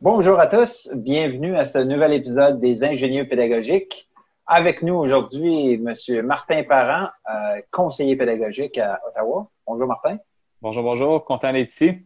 [0.00, 4.08] Bonjour à tous, bienvenue à ce nouvel épisode des Ingénieux pédagogiques.
[4.46, 9.48] Avec nous aujourd'hui, Monsieur Martin Parent, euh, conseiller pédagogique à Ottawa.
[9.66, 10.18] Bonjour Martin.
[10.60, 12.04] Bonjour, bonjour, content d'être ici.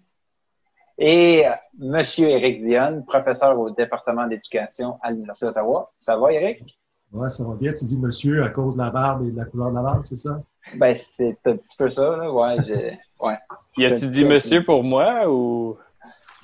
[0.99, 5.93] Et euh, Monsieur Éric Dionne, professeur au département d'éducation à l'Université d'Ottawa.
[6.01, 6.79] Ça va, Éric?
[7.13, 7.73] Oui, ça va bien.
[7.73, 10.05] Tu dis monsieur à cause de la barbe et de la couleur de la barbe,
[10.05, 10.43] c'est ça?
[10.75, 12.31] Ben, c'est un petit peu ça, là.
[12.31, 13.39] Ouais, j'ai, ouais.
[13.77, 15.79] Y a-tu dit monsieur pour moi ou?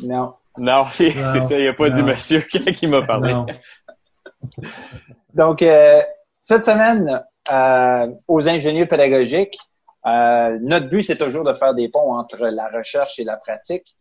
[0.00, 0.34] Non.
[0.56, 2.41] Non, c'est ça, il a pas dit monsieur
[2.77, 3.32] qui m'a parlé.
[3.32, 3.46] Non.
[5.34, 6.00] Donc, euh,
[6.41, 9.58] cette semaine, euh, aux ingénieurs pédagogiques,
[10.06, 13.97] euh, notre but, c'est toujours de faire des ponts entre la recherche et la pratique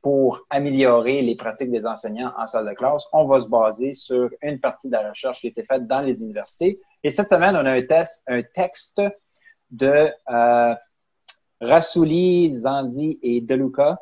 [0.00, 3.06] pour améliorer les pratiques des enseignants en salle de classe.
[3.12, 6.00] On va se baser sur une partie de la recherche qui a été faite dans
[6.00, 6.80] les universités.
[7.04, 9.00] Et cette semaine, on a un, texte
[9.70, 10.10] de
[11.60, 13.98] Rassouli, Zandi et Deluca,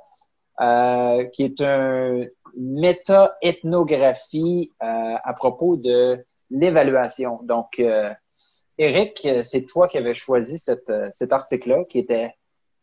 [1.32, 2.24] qui est un
[2.56, 7.40] méta-ethnographie euh, à propos de l'évaluation.
[7.42, 8.10] Donc, euh,
[8.78, 12.34] Eric, c'est toi qui avais choisi cet article-là, qui était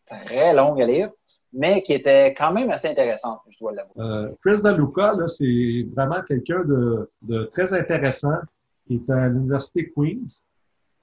[0.05, 1.09] très long à lire,
[1.53, 3.93] mais qui était quand même assez intéressant, je dois l'avouer.
[3.97, 8.37] Euh, Chris Daluca, là, c'est vraiment quelqu'un de, de, très intéressant,
[8.85, 10.43] qui est à l'Université Queen's,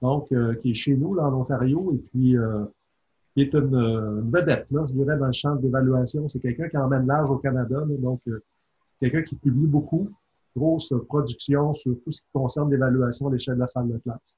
[0.01, 2.65] donc euh, qui est chez nous, là, en Ontario, et puis euh,
[3.33, 6.27] qui est une, une, vedette, là, je dirais, dans le champ d'évaluation.
[6.27, 8.21] C'est quelqu'un qui emmène large au Canada, là, donc
[8.99, 10.09] quelqu'un qui publie beaucoup,
[10.55, 14.37] grosse production sur tout ce qui concerne l'évaluation à l'échelle de la salle de classe.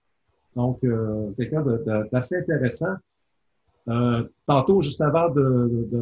[0.55, 1.63] Donc, euh, quelqu'un
[2.11, 2.95] d'assez intéressant.
[3.89, 5.97] Euh, tantôt, juste avant de, de,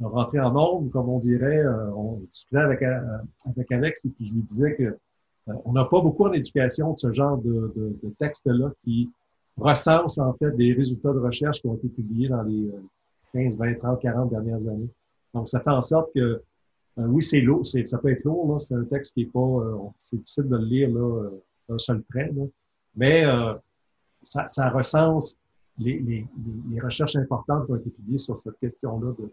[0.00, 3.00] de, rentrer en nombre, comme on dirait, euh, on discutait avec, euh,
[3.46, 6.92] avec Alex et puis je lui disais que euh, on n'a pas beaucoup en éducation
[6.92, 9.10] de ce genre de, de texte-là qui
[9.56, 12.70] recense en fait des résultats de recherche qui ont été publiés dans les
[13.32, 14.88] 15, 20, 30, 40 dernières années.
[15.34, 16.42] Donc, ça fait en sorte que
[16.96, 19.60] oui, c'est lourd, ça peut être lourd, c'est un texte qui est pas,
[19.98, 21.30] c'est difficile de le lire là,
[21.68, 22.30] d'un seul trait,
[22.96, 23.24] mais
[24.22, 25.36] ça, ça, recense
[25.78, 26.26] les, les,
[26.70, 29.32] les, recherches importantes qui ont été publiées sur cette question-là de,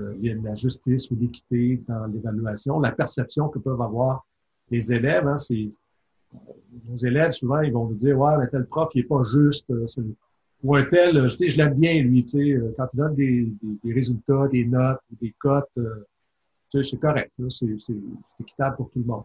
[0.00, 4.26] de, la justice ou l'équité dans l'évaluation, la perception que peuvent avoir
[4.70, 5.26] les élèves.
[5.26, 5.36] Hein,
[6.88, 9.72] nos élèves, souvent, ils vont nous dire, ouais, mais tel prof, il est pas juste.
[10.62, 13.78] ou un tel, je, je l'aime bien, lui, tu sais, quand il donne des, des,
[13.82, 15.78] des, résultats, des notes des cotes,
[16.68, 17.66] c'est correct, c'est
[18.38, 19.24] équitable pour tout le monde.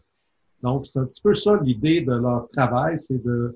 [0.64, 3.56] Donc, c'est un petit peu ça l'idée de leur travail, c'est de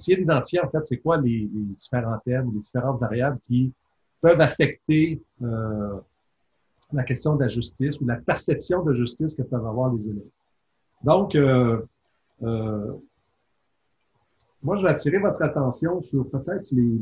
[0.00, 3.72] essayer d'identifier en fait c'est quoi les, différents thèmes, les différentes variables qui
[4.20, 5.98] peuvent affecter euh,
[6.92, 10.22] la question de la justice ou la perception de justice que peuvent avoir les élèves.
[11.04, 11.82] Donc, euh,
[12.42, 12.92] euh,
[14.62, 16.98] moi, je vais attirer votre attention sur peut-être les,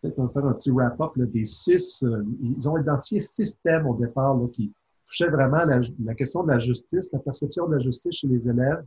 [0.00, 2.02] peut-être on va faire un petit wrap-up des six.
[2.42, 4.72] Ils ont identifié six thèmes au départ là, qui,
[5.06, 8.48] touchait vraiment la, la, question de la justice, la perception de la justice chez les
[8.48, 8.82] élèves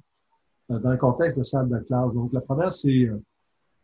[0.69, 2.13] dans le contexte de salle de classe.
[2.13, 3.21] Donc, la première, c'est, euh,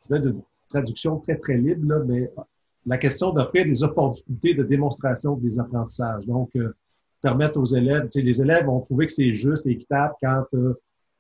[0.04, 0.36] je vais de
[0.70, 2.42] traduction très, très libre, là, mais euh,
[2.86, 6.26] la question d'offrir des opportunités de démonstration des apprentissages.
[6.28, 6.52] Donc,
[7.20, 10.46] permettre aux élèves, les élèves vont trouver que c'est juste et équitable quand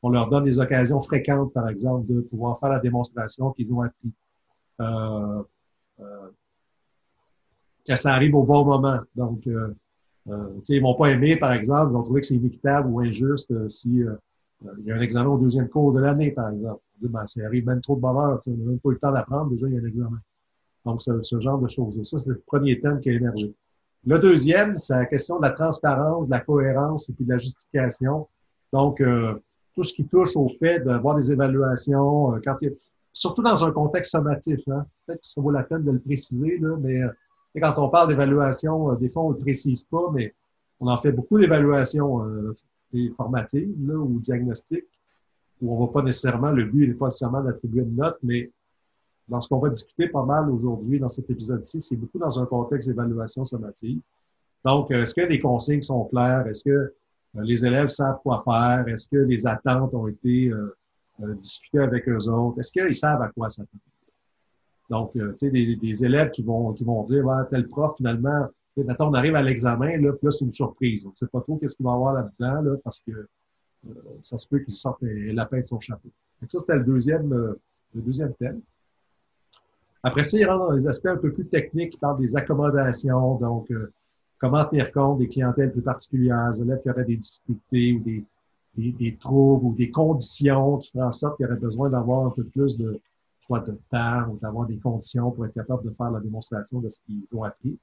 [0.03, 3.81] on leur donne des occasions fréquentes, par exemple, de pouvoir faire la démonstration qu'ils ont
[3.81, 4.11] appris.
[4.79, 5.41] Euh,
[7.87, 8.99] que ça arrive au bon moment.
[9.15, 9.47] Donc,
[10.27, 13.51] euh, ils vont pas aimer, par exemple, ils vont trouver que c'est inéquitable ou injuste
[13.51, 14.15] euh, si euh,
[14.79, 16.81] il y a un examen au deuxième cours de l'année, par exemple.
[16.95, 18.99] On dit, ben, ça arrive même trop de bonheur, on n'a même pas eu le
[18.99, 20.19] temps d'apprendre, déjà, il y a un examen.
[20.85, 22.01] Donc, ce, ce genre de choses.
[22.03, 23.53] Ça, c'est le premier thème qui a émergé.
[24.05, 27.37] Le deuxième, c'est la question de la transparence, de la cohérence et puis de la
[27.37, 28.27] justification.
[28.71, 29.33] Donc, euh,
[29.73, 32.73] tout ce qui touche au fait d'avoir des évaluations, euh, quand il y a,
[33.13, 34.59] surtout dans un contexte sommatif.
[34.67, 34.85] Hein.
[35.05, 37.01] Peut-être que ça vaut la peine de le préciser, là, mais
[37.55, 40.35] et quand on parle d'évaluation, euh, des fois, on ne le précise pas, mais
[40.79, 42.21] on en fait beaucoup d'évaluations
[43.15, 44.85] formatives là, ou diagnostiques,
[45.61, 48.51] où on va pas nécessairement, le but n'est pas nécessairement d'attribuer une note, mais
[49.27, 52.45] dans ce qu'on va discuter pas mal aujourd'hui dans cet épisode-ci, c'est beaucoup dans un
[52.45, 53.99] contexte d'évaluation sommative.
[54.63, 56.45] Donc, euh, est-ce que les consignes sont claires?
[56.47, 56.91] Est-ce que euh,
[57.35, 58.87] les élèves savent quoi faire?
[58.87, 60.75] Est-ce que les attentes ont été euh,
[61.35, 62.59] discutées avec eux autres?
[62.59, 63.81] Est-ce qu'ils savent à quoi s'attendre?
[64.89, 68.47] Donc, tu sais, des, élèves qui vont, qui vont dire, ouais, tel prof, finalement,
[68.83, 71.05] maintenant on arrive à l'examen, là, puis là, c'est une surprise.
[71.05, 73.93] On ne sait pas trop qu'est-ce qu'il va y avoir là-dedans, là, parce que euh,
[74.21, 76.09] ça se peut qu'il sorte un lapin de son chapeau.
[76.41, 77.59] Donc, ça, c'était le deuxième, euh,
[77.93, 78.61] le deuxième thème.
[80.03, 83.35] Après ça, il rentre dans les aspects un peu plus techniques, il parle des accommodations,
[83.35, 83.71] donc
[84.37, 88.23] comment tenir compte des clientèles plus particulières, des élèves qui auraient des difficultés ou des,
[88.75, 92.29] des, des, troubles ou des conditions qui feraient en sorte qu'ils auraient besoin d'avoir un
[92.29, 92.99] peu plus de
[93.39, 96.89] soit de temps ou d'avoir des conditions pour être capable de faire la démonstration de
[96.89, 97.77] ce qu'ils ont appris.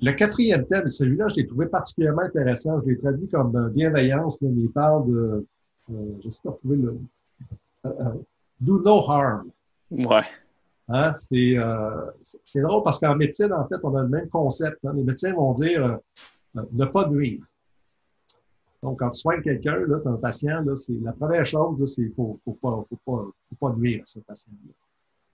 [0.00, 2.80] Le quatrième thème, celui-là, je l'ai trouvé particulièrement intéressant.
[2.80, 5.46] Je l'ai traduit comme euh, bienveillance, mais il parle de,
[5.90, 6.98] euh, je sais pas trouver le,
[7.86, 8.14] euh, euh,
[8.60, 9.50] do no harm.
[9.90, 10.22] Ouais.
[10.88, 12.10] Hein, c'est, euh,
[12.46, 14.78] c'est drôle parce qu'en médecine, en fait, on a le même concept.
[14.84, 14.92] Hein.
[14.94, 16.00] Les médecins vont dire
[16.56, 17.44] euh, ne pas nuire.
[18.82, 22.36] Donc, quand tu soignes quelqu'un, là, un patient, là, c'est la première chose, c'est faut,
[22.44, 24.72] faut pas, faut pas, faut pas nuire à ce patient-là.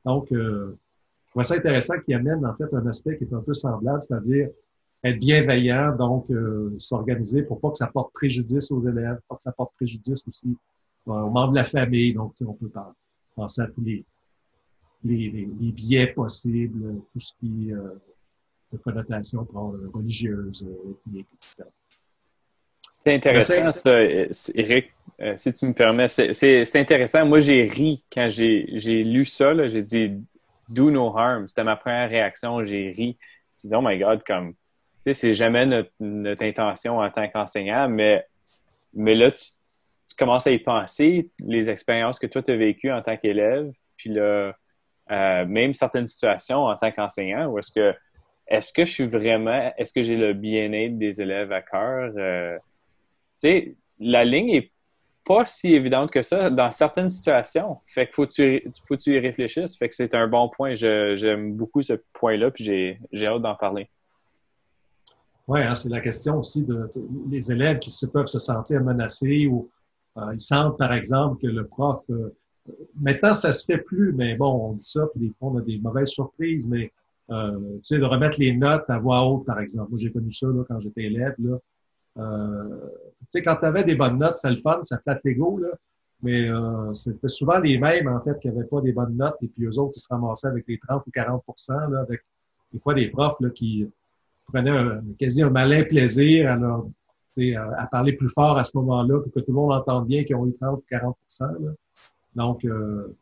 [0.07, 0.33] Donc,
[1.37, 3.55] euh, je trouve ça intéressant qu'il amène en fait un aspect qui est un peu
[3.55, 4.49] semblable, c'est-à-dire
[5.03, 9.43] être bienveillant, donc euh, s'organiser pour pas que ça porte préjudice aux élèves, pas que
[9.43, 10.57] ça porte préjudice aussi
[11.09, 12.15] euh, aux membres de la famille.
[12.15, 12.71] Donc, on peut
[13.37, 14.05] penser à tous les,
[15.05, 18.01] les, les, biais possibles, tout ce qui est euh,
[18.73, 19.47] de connotation
[19.93, 20.67] religieuse,
[21.07, 21.69] ethnique, etc.
[22.89, 24.03] C'est intéressant, ça,
[24.55, 24.87] Eric,
[25.21, 26.09] euh, si tu me permets.
[26.09, 27.27] C'est intéressant.
[27.27, 29.67] Moi, j'ai ri quand j'ai lu ça.
[29.69, 30.13] J'ai dit
[30.69, 31.47] do no harm.
[31.49, 32.65] C'était ma première réaction.
[32.65, 33.19] J'ai ri.
[33.63, 34.59] J'ai dit, oh my God, comme, tu
[35.01, 38.25] sais, c'est jamais notre, intention en tant qu'enseignant, mais,
[38.93, 39.45] mais là, tu,
[40.09, 43.71] tu, commences à y penser, les expériences que toi, tu as vécues en tant qu'élève,
[43.97, 44.55] puis là,
[45.11, 47.95] euh, même certaines situations en tant qu'enseignant, où est-ce que,
[48.47, 52.13] est-ce que je suis vraiment, est-ce que j'ai le bien-être des élèves à cœur?
[52.17, 52.59] Euh,
[53.45, 54.73] sais, la ligne est
[55.25, 57.79] pas si évidente que ça dans certaines situations.
[57.87, 59.77] Fait que faut tu faut tu y réfléchisses.
[59.77, 60.75] Fait que c'est un bon point.
[60.75, 62.65] J'aime beaucoup ce point-là, puis
[63.13, 63.89] j'ai hâte d'en parler.
[65.47, 66.89] Oui, hein, c'est la question aussi de
[67.31, 69.69] les élèves qui peuvent se sentir menacés ou
[70.17, 72.03] euh, ils sentent, par exemple, que le prof.
[72.11, 72.35] Euh,
[72.99, 75.61] maintenant, ça se fait plus, mais bon, on dit ça, puis des fois, on a
[75.61, 76.93] des mauvaises surprises, mais
[77.31, 79.91] euh, tu sais, de remettre les notes à voix haute, par exemple.
[79.91, 81.35] Moi, j'ai connu ça là, quand j'étais élève.
[81.39, 81.59] Là.
[82.19, 82.89] Euh,
[83.21, 85.69] tu sais, quand tu avais des bonnes notes, c'est le fun, ça plate l'ego, là.
[86.23, 89.49] Mais euh, c'était souvent les mêmes, en fait, qui n'avaient pas des bonnes notes, et
[89.49, 92.23] puis eux autres, ils se ramassaient avec les 30 ou 40 là, avec
[92.73, 93.87] des fois des profs là, qui
[94.47, 96.87] prenaient un, quasi un malin plaisir à, leur,
[97.39, 100.25] à, à parler plus fort à ce moment-là pour que tout le monde entende bien
[100.25, 101.71] qu'ils ont eu 30 ou 40 là.
[102.35, 103.15] Donc, euh,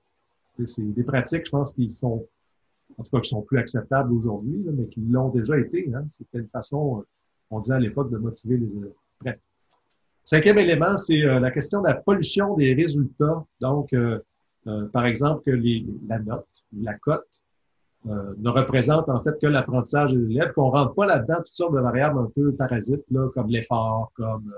[0.64, 2.26] c'est des pratiques, je pense, qui sont,
[2.98, 5.90] en tout cas, qui sont plus acceptables aujourd'hui, mais qui l'ont déjà été.
[5.94, 6.04] Hein.
[6.08, 7.04] C'était une façon
[7.52, 8.94] on disait à l'époque de motiver les élèves.
[9.20, 9.38] Bref.
[10.24, 13.44] Cinquième élément, c'est euh, la question de la pollution des résultats.
[13.60, 14.18] Donc, euh,
[14.66, 15.50] euh, par exemple, que
[16.08, 17.42] la note, la cote,
[18.04, 21.78] ne représente en fait que l'apprentissage des élèves, qu'on rentre pas là-dedans toutes sortes de
[21.78, 24.52] variables un peu parasites, comme l'effort, comme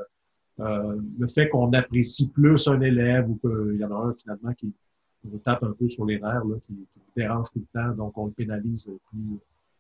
[0.57, 4.73] le fait qu'on apprécie plus un élève ou qu'il y en a un finalement qui
[5.25, 8.25] nous tape un peu sur les nerfs, qui, qui dérange tout le temps, donc on
[8.25, 9.39] le pénalise plus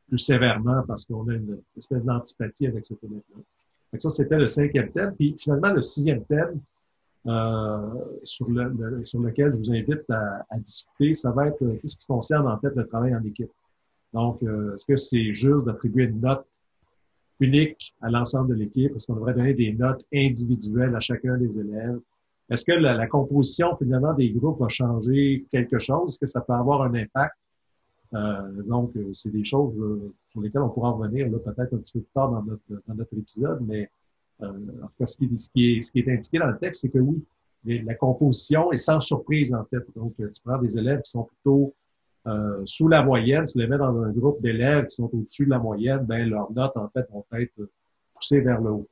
[0.08, 3.42] plus sévèrement parce qu'on a une espèce d'antipathie avec cet élève-là.
[3.98, 5.14] Ça, c'était le cinquième thème.
[5.14, 6.60] Puis finalement, le sixième thème
[7.26, 11.88] euh, sur, le, sur lequel je vous invite à, à, discuter, ça va être tout
[11.88, 13.50] ce qui concerne en fait le travail en équipe.
[14.12, 16.46] Donc, euh, est-ce que c'est juste d'attribuer une note
[17.40, 18.94] unique à l'ensemble de l'équipe?
[18.94, 21.98] Est-ce qu'on devrait donner des notes individuelles à chacun des élèves?
[22.50, 26.10] Est-ce que la, la, composition finalement des groupes va changer quelque chose?
[26.10, 27.43] Est-ce que ça peut avoir un impact euh,
[28.66, 32.00] donc, euh, c'est des choses euh, sur lesquelles on pourra revenir peut-être un petit peu
[32.00, 33.90] plus tard dans notre, dans notre épisode, mais
[34.40, 37.24] en tout cas, ce qui, est, indiqué dans le texte, c'est que oui,
[37.64, 39.82] la composition est sans surprise, en fait.
[39.96, 41.72] Donc, tu prends des élèves qui sont plutôt
[42.26, 45.50] euh, sous la moyenne, tu les mets dans un groupe d'élèves qui sont au-dessus de
[45.50, 47.52] la moyenne, ben leurs notes, en fait, vont être
[48.14, 48.88] poussées vers le haut.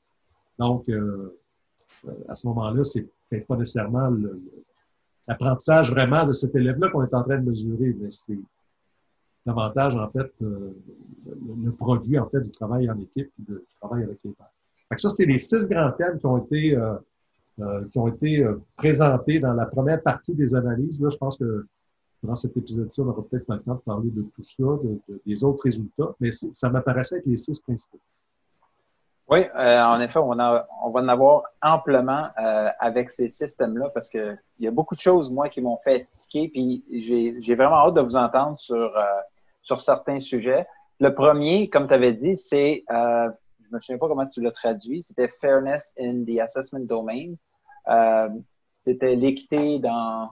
[0.58, 1.38] Donc, euh,
[2.28, 4.11] à ce moment-là, c'est peut-être pas nécessairement
[5.26, 8.38] l'apprentissage vraiment de cet élève-là qu'on est en train de mesurer, mais c'est
[9.46, 10.75] davantage, en fait, euh,
[11.26, 14.50] le, produit, en fait, du travail en équipe et du travail avec les pairs.
[14.88, 16.94] Fait que ça, c'est les six grands thèmes qui ont été, euh,
[17.61, 18.46] euh, qui ont été
[18.76, 21.00] présentés dans la première partie des analyses.
[21.00, 21.66] Là, je pense que
[22.22, 25.20] dans cet épisode-ci, on aura peut-être pas le temps de parler de tout ça, de,
[25.26, 27.99] des autres résultats, mais ça m'apparaissait avec les six principaux.
[29.28, 32.28] Oui, en effet, on, a, on va en avoir amplement
[32.78, 36.06] avec ces systèmes-là parce que il y a beaucoup de choses, moi, qui m'ont fait
[36.16, 38.92] tiquer, puis j'ai vraiment hâte de vous entendre sur
[39.62, 40.66] sur certains sujets.
[41.00, 43.28] Le premier, comme tu avais dit, c'est, euh,
[43.64, 47.35] je me souviens pas comment tu l'as traduit, c'était Fairness in the Assessment Domain.
[47.88, 48.28] Euh,
[48.78, 50.31] c'était l'équité dans,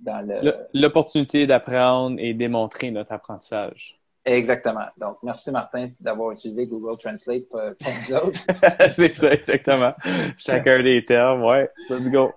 [0.00, 0.66] dans le...
[0.72, 3.98] L'opportunité d'apprendre et démontrer notre apprentissage.
[4.24, 4.86] Exactement.
[4.96, 8.40] Donc, merci Martin d'avoir utilisé Google Translate pour, nous autres.
[8.92, 9.92] c'est ça, exactement.
[10.38, 11.70] Chacun des termes, ouais.
[11.90, 12.32] Let's go.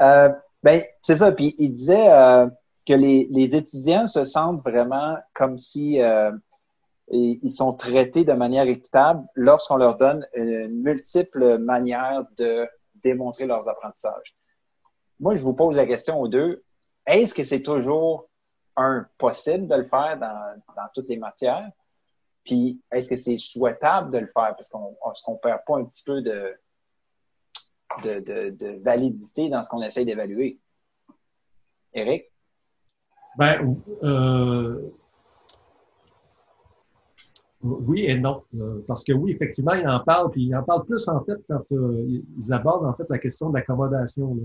[0.00, 0.28] Euh,
[0.62, 1.30] ben, c'est ça.
[1.30, 2.46] Puis il disait, euh,
[2.86, 6.32] que les, les, étudiants se sentent vraiment comme si euh,
[7.08, 12.66] ils sont traités de manière équitable lorsqu'on leur donne une multiple manière de
[13.02, 14.34] démontrer leurs apprentissages.
[15.20, 16.64] Moi, je vous pose la question aux deux.
[17.06, 18.28] Est-ce que c'est toujours
[18.76, 21.70] un possible de le faire dans, dans toutes les matières?
[22.44, 24.54] Puis, est-ce que c'est souhaitable de le faire?
[24.56, 24.96] Parce qu'on
[25.28, 26.56] ne perd pas un petit peu de,
[28.02, 30.58] de, de, de validité dans ce qu'on essaye d'évaluer?
[31.92, 32.31] Eric?
[33.38, 34.90] Ben, euh,
[37.62, 38.42] oui et non.
[38.58, 41.38] Euh, parce que oui, effectivement, ils en parlent, puis ils en parlent plus en fait
[41.48, 44.36] quand euh, ils abordent en fait la question de l'accommodation.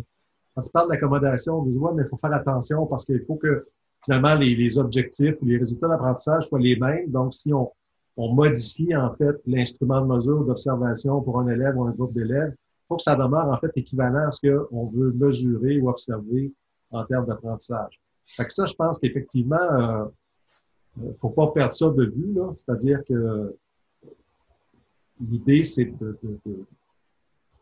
[0.55, 3.35] Quand ils parlent d'accommodation, ils disent ouais, mais il faut faire attention parce qu'il faut
[3.35, 3.67] que
[4.05, 7.09] finalement les, les objectifs ou les résultats d'apprentissage soient les mêmes.
[7.09, 7.71] Donc, si on,
[8.17, 12.53] on modifie en fait l'instrument de mesure d'observation pour un élève ou un groupe d'élèves,
[12.55, 16.53] il faut que ça demeure en fait équivalent à ce qu'on veut mesurer ou observer
[16.91, 17.99] en termes d'apprentissage.
[18.35, 20.05] Fait que ça, je pense qu'effectivement, euh,
[21.01, 22.51] euh, faut pas perdre ça de vue, là.
[22.55, 23.55] C'est-à-dire que
[25.19, 26.17] l'idée, c'est de,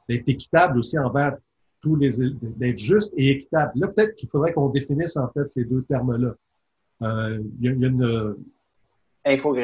[0.09, 1.37] d'être équitable aussi envers
[1.81, 2.09] tous les,
[2.41, 3.71] d'être juste et équitable.
[3.75, 6.35] Là, peut-être qu'il faudrait qu'on définisse en fait ces deux termes-là.
[7.01, 8.35] Euh, il y, a, une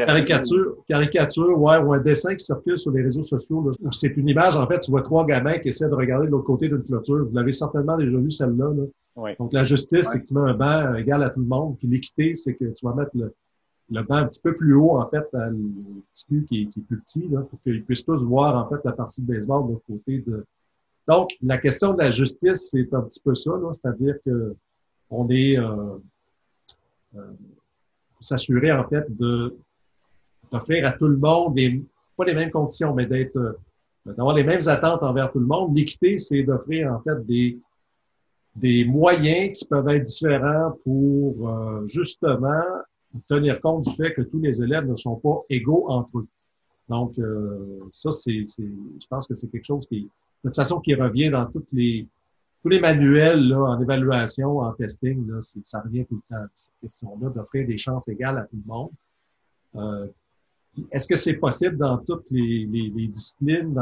[0.05, 4.15] caricature, caricature, ouais, ou un dessin qui circule sur les réseaux sociaux, là, où c'est
[4.17, 6.67] une image, en fait, tu vois trois gamins qui essaient de regarder de l'autre côté
[6.67, 7.25] d'une clôture.
[7.25, 8.71] Vous l'avez certainement déjà vu, celle-là.
[8.75, 8.83] Là.
[9.15, 11.77] Donc, la justice, c'est que tu mets un banc égal à tout le monde.
[11.77, 13.33] Puis l'équité, c'est que tu vas mettre le,
[13.91, 16.99] le banc un petit peu plus haut, en fait, le petit cul qui, est plus
[16.99, 19.85] petit, là, pour qu'ils puissent tous voir, en fait, la partie de baseball de l'autre
[19.87, 20.45] côté de.
[21.07, 24.55] Donc, la question de la justice, c'est un petit peu ça, c'est-à-dire que
[25.09, 25.97] on est euh,
[27.17, 27.31] euh,
[28.21, 29.55] s'assurer, en fait, de
[30.51, 31.81] d'offrir à tout le monde des,
[32.17, 33.53] pas les mêmes conditions, mais d'être euh,
[34.05, 35.75] d'avoir les mêmes attentes envers tout le monde.
[35.75, 37.57] L'équité, c'est d'offrir, en fait, des
[38.55, 42.63] des moyens qui peuvent être différents pour euh, justement
[43.27, 46.27] tenir compte du fait que tous les élèves ne sont pas égaux entre eux.
[46.89, 50.09] Donc, euh, ça, c'est, je pense que c'est quelque chose qui, de
[50.49, 52.07] toute façon, qui revient dans toutes les,
[52.61, 55.27] tous les manuels là, en évaluation, en testing.
[55.29, 58.73] Là, ça revient tout le temps, cette question-là, d'offrir des chances égales à tout le
[58.73, 58.91] monde.
[59.75, 60.07] Euh,
[60.91, 63.81] est-ce que c'est possible dans toutes les, les, les disciplines, dans,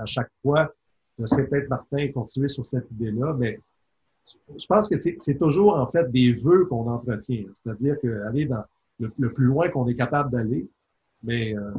[0.00, 0.72] à chaque fois?
[1.18, 3.34] Est-ce que peut-être Martin continuer sur cette idée-là?
[3.38, 3.60] Mais
[4.24, 8.64] je pense que c'est toujours en fait des vœux qu'on entretient, c'est-à-dire qu'aller dans
[8.98, 10.68] le, plus loin qu'on est capable d'aller,
[11.22, 11.72] mais euh,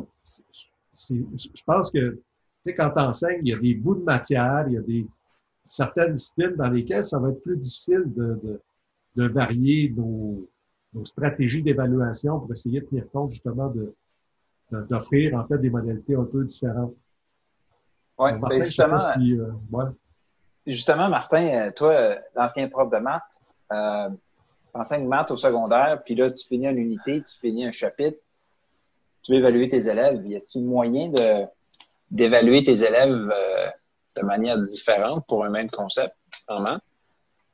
[0.93, 2.19] je pense que tu
[2.63, 5.07] sais quand tu enseignes, il y a des bouts de matière, il y a des
[5.63, 8.61] certaines disciplines dans lesquelles ça va être plus difficile de, de,
[9.15, 10.47] de varier nos,
[10.93, 13.93] nos stratégies d'évaluation pour essayer de tenir compte justement de
[14.89, 16.95] d'offrir en fait des modalités un peu différentes.
[18.17, 18.97] Oui, ben, justement.
[19.19, 19.91] Euh,
[20.65, 23.41] justement, Martin, euh, toi, l'ancien prof de maths,
[23.71, 24.09] euh,
[24.73, 28.17] enseignes maths au secondaire, puis là, tu finis une unité, tu finis un chapitre,
[29.21, 30.25] tu veux évaluer tes élèves.
[30.25, 31.11] Y a-t-il moyen
[32.11, 33.67] d'évaluer tes élèves euh,
[34.15, 36.15] de manière différente pour un même concept
[36.47, 36.83] en maths?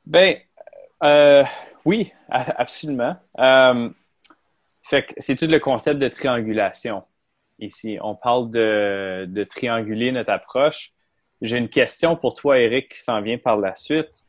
[0.06, 0.36] Ben,
[1.02, 1.44] euh,
[1.84, 3.16] oui, absolument.
[3.38, 3.90] Euh,
[4.82, 7.04] fait que c'est tout le concept de triangulation
[7.60, 7.98] ici.
[8.02, 10.92] On parle de trianguler notre approche.
[11.40, 14.24] J'ai une question pour toi, Eric, qui s'en vient par la suite.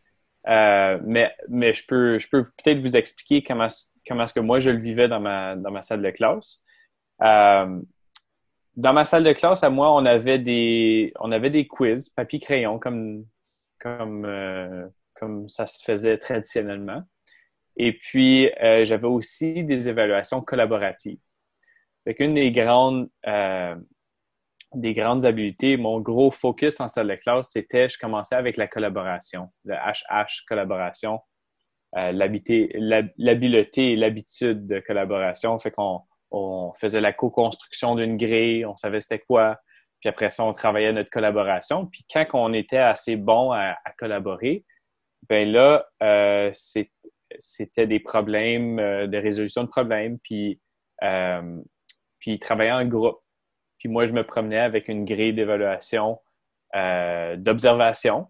[0.48, 3.68] Euh, mais mais je peux, je peux peut-être vous expliquer comment,
[4.08, 6.64] comment est-ce que moi je le vivais dans ma, dans ma salle de classe.
[7.22, 7.80] Euh,
[8.76, 12.80] dans ma salle de classe, à moi, on avait des, on avait des quiz, papier-crayon,
[12.80, 13.26] comme,
[13.80, 17.04] comme, euh, comme ça se faisait traditionnellement.
[17.78, 21.20] Et puis, j'avais aussi des évaluations collaboratives.
[22.06, 23.10] Fait une des grandes,
[24.74, 25.78] des grandes habiletés.
[25.78, 30.46] Mon gros focus en salle de classe, c'était, je commençais avec la collaboration, le HH
[30.48, 31.20] collaboration,
[31.98, 35.60] euh, l'habileté et l'habitude de collaboration.
[35.60, 36.02] Fait qu'on
[36.32, 39.60] on faisait la co-construction d'une grille, on savait c'était quoi.
[40.00, 41.86] Puis après ça, on travaillait notre collaboration.
[41.86, 44.66] Puis quand on était assez bon à, collaborer,
[45.30, 50.60] ben là, euh, c'était des problèmes, euh, de résolution de problèmes, puis,
[51.04, 51.62] euh,
[52.20, 53.21] puis travailler en groupe.
[53.82, 56.20] Puis moi, je me promenais avec une grille d'évaluation,
[56.76, 58.28] euh, d'observation.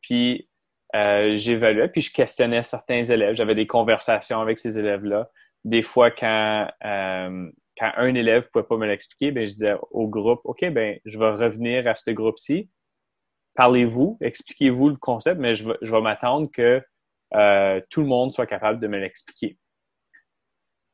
[0.00, 0.48] Puis
[0.94, 3.34] euh, j'évaluais, puis je questionnais certains élèves.
[3.34, 5.28] J'avais des conversations avec ces élèves-là.
[5.64, 9.74] Des fois, quand, euh, quand un élève ne pouvait pas me l'expliquer, ben, je disais
[9.90, 12.70] au groupe, OK, ben, je vais revenir à ce groupe-ci.
[13.56, 16.80] Parlez-vous, expliquez-vous le concept, mais je vais, je vais m'attendre que
[17.34, 19.58] euh, tout le monde soit capable de me l'expliquer.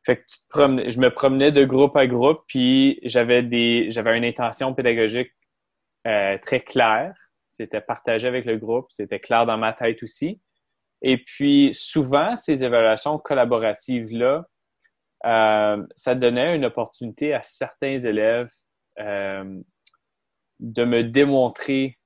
[0.04, 0.22] Fait que
[0.56, 5.32] je me promenais de groupe à groupe, puis j'avais des, j'avais une intention pédagogique
[6.06, 7.14] euh, très claire.
[7.48, 10.40] C'était partagé avec le groupe, c'était clair dans ma tête aussi.
[11.02, 14.46] Et puis souvent, ces évaluations collaboratives-là,
[15.26, 18.50] euh, ça donnait une opportunité à certains élèves
[18.98, 19.60] euh,
[20.60, 21.98] de me démontrer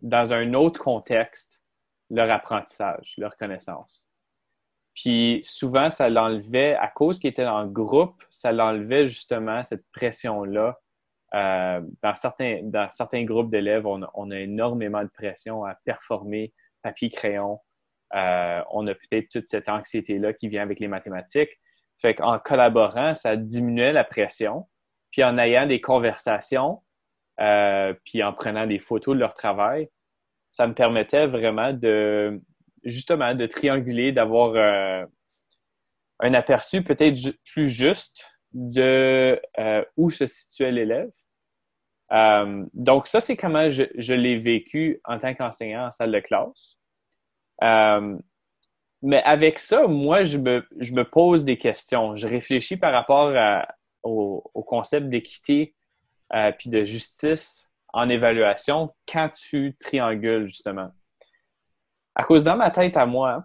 [0.00, 1.62] dans un autre contexte
[2.10, 4.08] leur apprentissage, leur connaissance.
[4.96, 10.80] Puis souvent, ça l'enlevait, à cause qu'ils étaient en groupe, ça l'enlevait justement cette pression-là.
[11.34, 16.54] Euh, dans, certains, dans certains groupes d'élèves, on, on, a énormément de pression à performer
[16.82, 17.60] papier-crayon.
[18.14, 21.60] Euh, on a peut-être toute cette anxiété-là qui vient avec les mathématiques.
[22.00, 24.66] Fait qu'en collaborant, ça diminuait la pression.
[25.10, 26.82] Puis en ayant des conversations,
[27.40, 29.90] euh, puis en prenant des photos de leur travail,
[30.52, 32.40] ça me permettait vraiment de
[32.86, 35.04] justement de trianguler, d'avoir euh,
[36.20, 41.10] un aperçu peut-être plus juste de euh, où se situait l'élève.
[42.72, 46.78] donc ça, c'est comment je, l'ai vécu en tant qu'enseignant en salle de classe.
[47.60, 52.16] mais avec ça, moi, je me, pose des questions.
[52.16, 53.34] Je réfléchis par rapport
[54.02, 55.74] au, au, concept d'équité
[56.34, 60.90] euh, puis de justice en évaluation quand tu triangules, justement.
[62.16, 63.44] À cause dans ma tête à moi,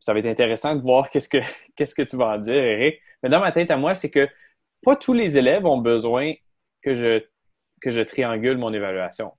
[0.00, 1.38] ça va être intéressant de voir qu'est-ce que,
[1.76, 4.28] qu'est-ce que tu vas en dire, Eric, mais dans ma tête à moi, c'est que
[4.82, 6.32] pas tous les élèves ont besoin
[6.82, 7.24] que je,
[7.80, 9.32] que je triangule mon évaluation.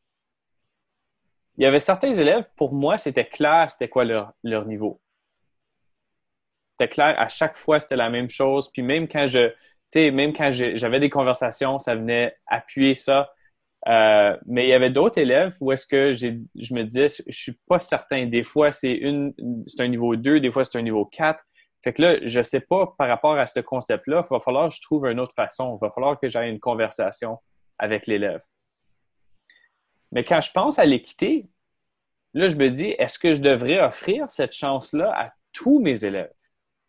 [1.58, 5.02] Il y avait certains élèves, pour moi, c'était clair c'était quoi leur, leur niveau.
[6.72, 8.72] C'était clair, à chaque fois, c'était la même chose.
[8.72, 9.52] Puis même quand je,
[9.96, 13.34] même quand j'avais des conversations, ça venait appuyer ça.
[13.88, 17.58] Euh, mais il y avait d'autres élèves où est-ce que je me disais, je suis
[17.68, 18.26] pas certain.
[18.26, 19.34] Des fois, c'est une,
[19.68, 21.44] c'est un niveau 2, des fois, c'est un niveau 4.
[21.82, 24.76] Fait que là, je sais pas par rapport à ce concept-là, il va falloir que
[24.76, 25.78] je trouve une autre façon.
[25.78, 27.38] Il va falloir que j'aille une conversation
[27.78, 28.42] avec l'élève.
[30.12, 31.48] Mais quand je pense à l'équité,
[32.34, 36.34] là, je me dis, est-ce que je devrais offrir cette chance-là à tous mes élèves?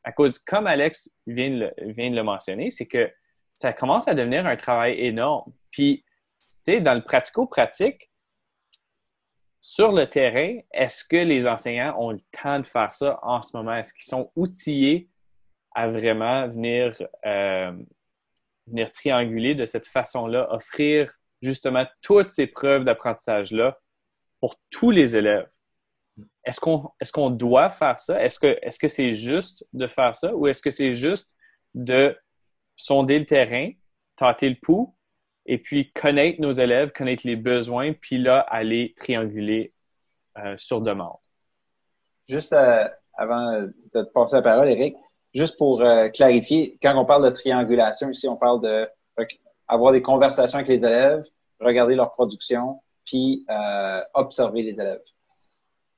[0.05, 3.11] à cause, comme Alex vient de le, vient de le mentionner, c'est que
[3.53, 5.53] ça commence à devenir un travail énorme.
[5.71, 6.05] Puis,
[6.67, 8.11] dans le pratico-pratique,
[9.61, 13.57] sur le terrain, est-ce que les enseignants ont le temps de faire ça en ce
[13.57, 13.75] moment?
[13.75, 15.11] Est-ce qu'ils sont outillés
[15.75, 16.97] à vraiment venir,
[17.27, 17.73] euh,
[18.67, 23.79] venir trianguler de cette façon-là, offrir justement toutes ces preuves d'apprentissage-là
[24.41, 25.49] pour tous les élèves?
[26.45, 28.23] est-ce qu'on doit faire ça?
[28.23, 31.35] Est-ce que c'est juste de faire ça ou est-ce que c'est juste
[31.75, 32.17] de
[32.77, 33.71] sonder le terrain,
[34.17, 34.95] tâter le pouls
[35.47, 39.73] et puis connaître nos élèves, connaître les besoins, puis là, aller trianguler
[40.39, 41.19] euh, sur demande?
[42.29, 44.97] Juste euh, avant de te passer la parole, Eric,
[45.35, 48.89] juste pour euh, clarifier, quand on parle de triangulation, ici, on parle de
[49.69, 51.25] avoir des conversations avec les élèves,
[51.61, 53.45] regarder leur production, puis
[54.15, 55.03] observer les élèves.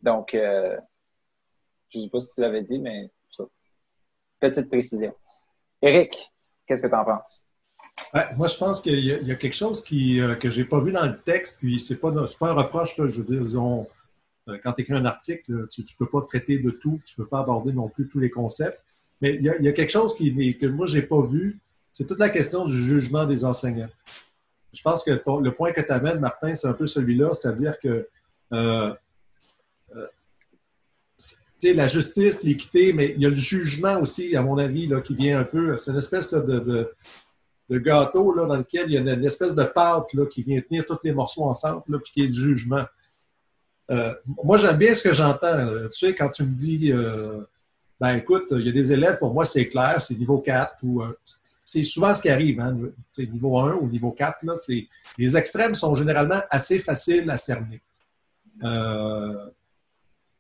[0.02, 0.76] Donc, euh,
[1.90, 3.10] je ne sais pas si tu l'avais dit, mais
[4.40, 5.14] petite précision.
[5.80, 6.32] Eric,
[6.66, 7.44] qu'est-ce que tu en penses?
[8.36, 10.92] Moi, je pense qu'il y, a quelque chose qui, euh, que je n'ai pas vu
[10.92, 13.86] dans le texte, puis ce n'est pas, un reproche, je veux dire, disons,
[14.48, 17.24] euh, quand tu écris un article, tu ne peux pas traiter de tout, tu ne
[17.24, 18.80] peux pas aborder non plus tous les concepts,
[19.20, 21.60] mais il y a, quelque chose qui, que moi, je n'ai pas vu,
[21.92, 23.90] c'est toute la question du jugement des enseignants.
[24.72, 28.08] Je pense que le point que tu amènes, Martin, c'est un peu celui-là, c'est-à-dire que
[31.70, 35.14] la justice, l'équité, mais il y a le jugement aussi, à mon avis, là, qui
[35.14, 35.76] vient un peu.
[35.76, 36.92] C'est une espèce de,
[37.78, 40.84] gâteau là, dans lequel il y a une, espèce de pâte là, qui vient tenir
[40.86, 42.84] tous les morceaux ensemble, là, puis qui est le jugement.
[43.90, 45.46] Euh, moi, j'aime bien ce que j'entends.
[45.46, 47.42] Euh, tu sais, quand tu me dis, euh,
[48.00, 50.76] ben écoute, il y a des élèves, pour moi, c'est clair, c'est niveau 4.
[50.82, 51.02] ou
[51.42, 52.76] C'est souvent ce qui arrive, hein,
[53.18, 54.44] niveau 1 ou niveau 4.
[54.44, 54.54] Là,
[55.18, 57.82] les extrêmes sont généralement assez faciles à cerner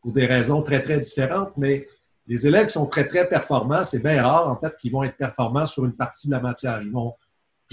[0.00, 1.86] pour des raisons très, très différentes, mais
[2.26, 5.16] les élèves qui sont très, très performants, c'est bien rare, en fait, qu'ils vont être
[5.16, 6.80] performants sur une partie de la matière.
[6.82, 7.14] Ils vont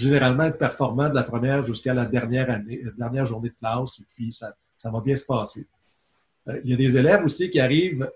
[0.00, 4.04] généralement être performants de la première jusqu'à la dernière euh, dernière journée de classe, et
[4.14, 5.66] puis ça, ça va bien se passer.
[6.48, 8.10] Euh, il y a des élèves aussi qui arrivent,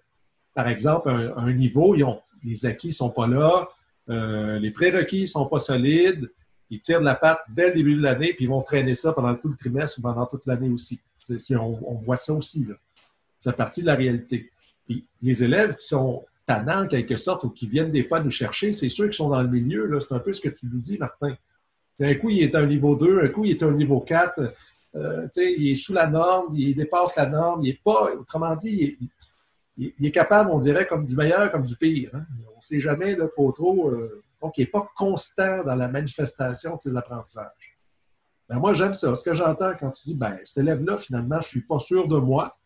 [0.54, 3.68] par exemple, à un, niveau, ils ont, les acquis ne sont pas là,
[4.08, 6.30] euh, les prérequis ne sont pas solides,
[6.70, 9.12] ils tirent de la patte dès le début de l'année, puis ils vont traîner ça
[9.12, 11.00] pendant tout le trimestre ou pendant toute l'année aussi.
[11.50, 12.64] on, voit ça aussi.
[12.64, 12.74] Là.
[13.38, 14.50] C'est partie de la réalité.
[15.22, 18.72] les élèves qui sont tannants, en quelque sorte, ou qui viennent des fois nous chercher,
[18.72, 19.98] c'est ceux qui sont dans le milieu.
[20.00, 21.36] C'est un peu ce que tu nous dis, Martin.
[22.00, 24.00] Un coup, il est à un niveau 2, un coup, il est à un niveau
[24.00, 24.52] 4.
[24.96, 27.62] Euh, il est sous la norme, il dépasse la norme.
[27.62, 28.96] Il est pas, autrement dit,
[29.76, 32.10] il est, capable, on dirait, comme du meilleur, comme du pire.
[32.14, 32.24] Hein.
[32.52, 33.90] On ne sait jamais trop trop.
[33.90, 37.78] Euh, donc, il n'est pas constant dans la manifestation de ses apprentissages.
[38.48, 39.14] Ben, moi, j'aime ça.
[39.14, 42.06] Ce que j'entends quand tu dis, ben, cet élève-là, finalement, je ne suis pas sûr
[42.08, 42.56] de moi.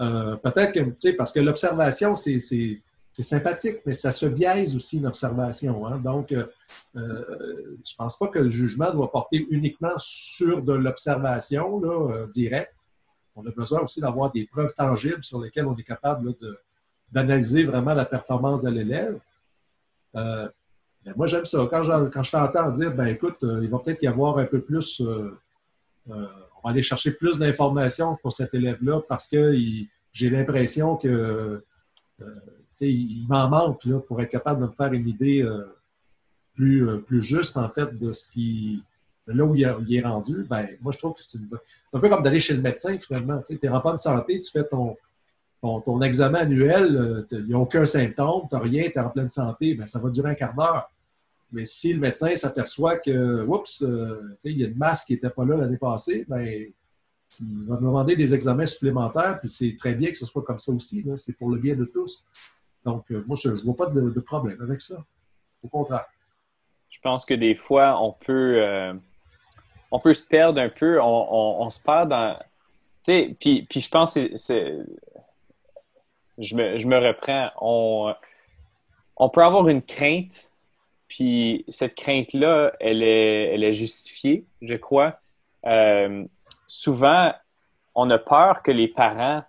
[0.00, 2.80] Euh, peut-être que, parce que l'observation, c'est
[3.18, 5.84] c'est sympathique, mais ça se biaise aussi l'observation.
[5.88, 5.98] Hein.
[5.98, 6.46] Donc, euh,
[6.94, 7.24] euh,
[7.84, 12.76] je ne pense pas que le jugement doit porter uniquement sur de l'observation euh, directe.
[13.34, 16.32] On a besoin aussi d'avoir des preuves tangibles sur lesquelles on est capable
[17.10, 19.18] d'analyser vraiment la performance de l'élève.
[20.14, 21.66] moi, j'aime ça.
[21.68, 25.02] Quand je, quand t'entends dire, ben écoute, il va peut-être y avoir un peu plus,
[26.06, 29.56] on va aller chercher plus d'informations pour cet élève-là parce que
[30.12, 31.64] j'ai l'impression que
[32.86, 35.64] il m'en manque là, pour être capable de me faire une idée euh,
[36.54, 38.82] plus, euh, plus juste, en fait, de ce qui.
[39.26, 40.44] là où il, est rendu.
[40.48, 41.38] Ben, moi, je trouve que c'est
[41.92, 43.40] un peu comme d'aller chez le médecin, finalement.
[43.42, 44.96] Tu n'es en bonne santé, tu fais ton,
[45.60, 49.10] ton, examen annuel, euh, il n'y a aucun symptôme, tu n'as rien, tu es en
[49.10, 50.90] pleine santé, ben, ça va durer un quart d'heure.
[51.50, 53.46] Mais si le médecin s'aperçoit que,
[54.44, 56.46] il y a une masse qui n'était pas là l'année passée, ben,
[57.40, 60.72] il va demander des examens supplémentaires, puis c'est très bien que ce soit comme ça
[60.72, 61.04] aussi.
[61.16, 62.26] C'est pour le bien de tous.
[62.84, 64.96] Donc, euh, moi, je ne vois pas de, problème avec ça.
[65.62, 66.06] Au contraire.
[66.88, 68.94] Je pense que des fois, on peut, euh,
[69.90, 71.00] on peut se perdre un peu.
[71.02, 72.38] On, se perd dans.
[73.04, 74.74] Tu sais, puis, puis je pense que c'est.
[76.38, 77.50] Je me, je me reprends.
[77.60, 78.14] On,
[79.18, 80.52] on peut avoir une crainte,
[81.08, 85.18] puis cette crainte-là, elle est, elle est justifiée, je crois.
[85.66, 86.24] Euh,
[86.66, 87.34] souvent,
[87.94, 89.42] on a peur que les parents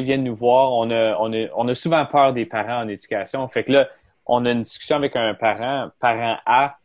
[0.00, 0.72] viennent nous voir.
[0.72, 3.46] On a, on, a, souvent peur des parents en éducation.
[3.48, 3.88] Fait que là,
[4.26, 6.76] on a une discussion avec un parent, parent A,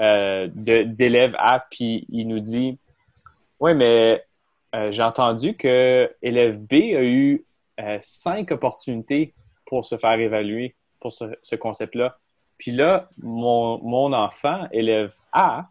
[0.00, 2.78] euh, d'élève A, puis il nous dit
[3.60, 4.24] Oui, mais
[4.74, 7.44] euh, j'ai entendu que élève B a eu
[7.80, 9.34] euh, cinq opportunités
[9.66, 12.16] pour se faire évaluer pour ce, concept-là.
[12.58, 15.68] Puis là, mon, mon, enfant, élève A,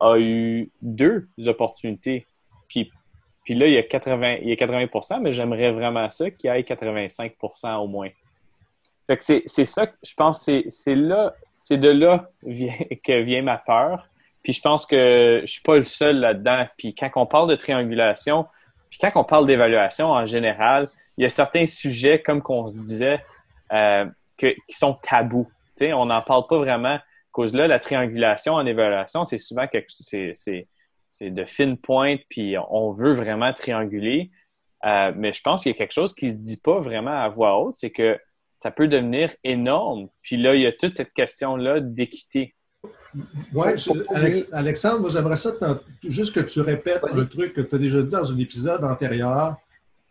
[0.00, 2.26] a eu deux opportunités.
[2.68, 2.92] Puis
[3.48, 6.50] puis là, il y a 80, il y a 80 mais j'aimerais vraiment ça qu'il
[6.50, 8.10] y ait 85% au moins.
[9.06, 14.06] Fait que c'est ça, je pense, c'est là, c'est de là que vient ma peur.
[14.42, 16.66] Puis je pense que je suis pas le seul là-dedans.
[16.76, 18.44] Puis quand on parle de triangulation,
[18.90, 22.78] puis quand on parle d'évaluation en général, il y a certains sujets, comme qu'on se
[22.78, 23.24] disait,
[23.72, 24.04] euh,
[24.36, 25.48] qui sont tabous.
[25.80, 26.96] on n'en parle pas vraiment.
[26.96, 30.68] À cause là, la triangulation en évaluation, c'est souvent que c'est
[31.18, 34.30] c'est de fines pointes, puis on veut vraiment trianguler.
[34.84, 37.28] Euh, mais je pense qu'il y a quelque chose qui se dit pas vraiment à
[37.28, 38.16] voix haute, c'est que
[38.62, 40.08] ça peut devenir énorme.
[40.22, 42.54] Puis là, il y a toute cette question-là d'équité.
[43.52, 43.66] Oui,
[44.52, 45.50] Alexandre, moi j'aimerais ça
[46.04, 49.56] juste que tu répètes le truc que tu as déjà dit dans un épisode antérieur.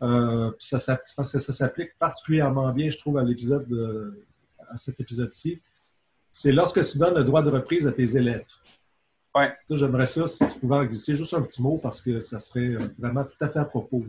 [0.02, 3.66] Euh, ça, parce que ça s'applique particulièrement bien, je trouve, à l'épisode
[4.68, 5.62] à cet épisode-ci.
[6.30, 8.44] C'est lorsque tu donnes le droit de reprise à tes élèves.
[9.34, 9.52] Ouais.
[9.70, 12.68] J'aimerais ça si tu pouvais en glisser juste un petit mot parce que ça serait
[12.68, 14.02] euh, vraiment tout à fait à propos.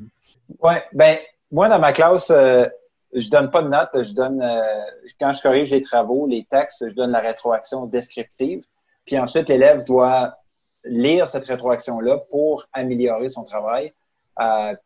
[0.61, 1.17] Oui, ben
[1.51, 2.65] moi dans ma classe, euh,
[3.13, 4.61] je donne pas de notes, je donne euh,
[5.19, 8.65] quand je corrige les travaux, les textes, je donne la rétroaction descriptive.
[9.05, 10.35] Puis ensuite, l'élève doit
[10.83, 13.91] lire cette rétroaction-là pour améliorer son travail.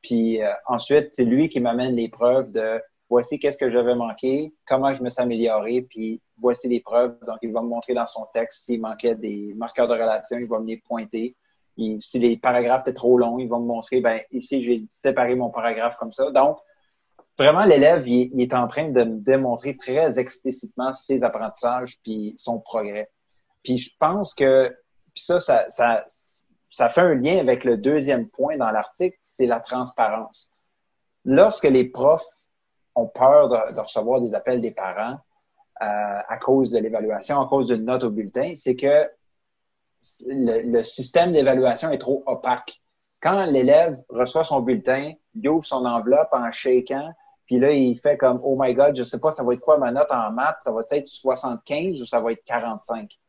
[0.01, 4.93] puis ensuite, c'est lui qui m'amène les preuves de voici qu'est-ce que j'avais manqué, comment
[4.93, 7.17] je me suis amélioré, puis voici les preuves.
[7.25, 10.47] Donc, il va me montrer dans son texte s'il manquait des marqueurs de relation, il
[10.47, 11.35] va me les pointer.
[11.77, 15.49] si les paragraphes étaient trop longs, il va me montrer, ben ici, j'ai séparé mon
[15.49, 16.29] paragraphe comme ça.
[16.31, 16.59] Donc,
[17.39, 22.59] vraiment, l'élève, il, est en train de me démontrer très explicitement ses apprentissages puis son
[22.59, 23.09] progrès.
[23.63, 24.75] Puis je pense que
[25.15, 30.49] ça, ça, ça, fait un lien avec le deuxième point dans l'article, c'est la transparence.
[31.23, 32.25] Lorsque les profs
[32.95, 35.17] ont peur de, recevoir des appels des parents
[35.79, 39.09] à cause de l'évaluation, à cause d'une note au bulletin, c'est que
[40.27, 42.81] le, système d'évaluation est trop opaque.
[43.21, 47.13] Quand l'élève reçoit son bulletin, il ouvre son enveloppe en shakant,
[47.45, 49.77] puis là, il fait comme Oh my God, je sais pas, ça va être quoi
[49.77, 50.57] ma note en maths?
[50.61, 53.19] Ça va être 75 ou ça va être 45?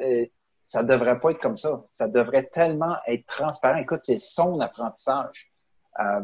[0.00, 0.26] Euh,
[0.62, 1.84] ça devrait pas être comme ça.
[1.90, 3.78] Ça devrait tellement être transparent.
[3.78, 5.50] Écoute, c'est son apprentissage.
[6.00, 6.22] Euh,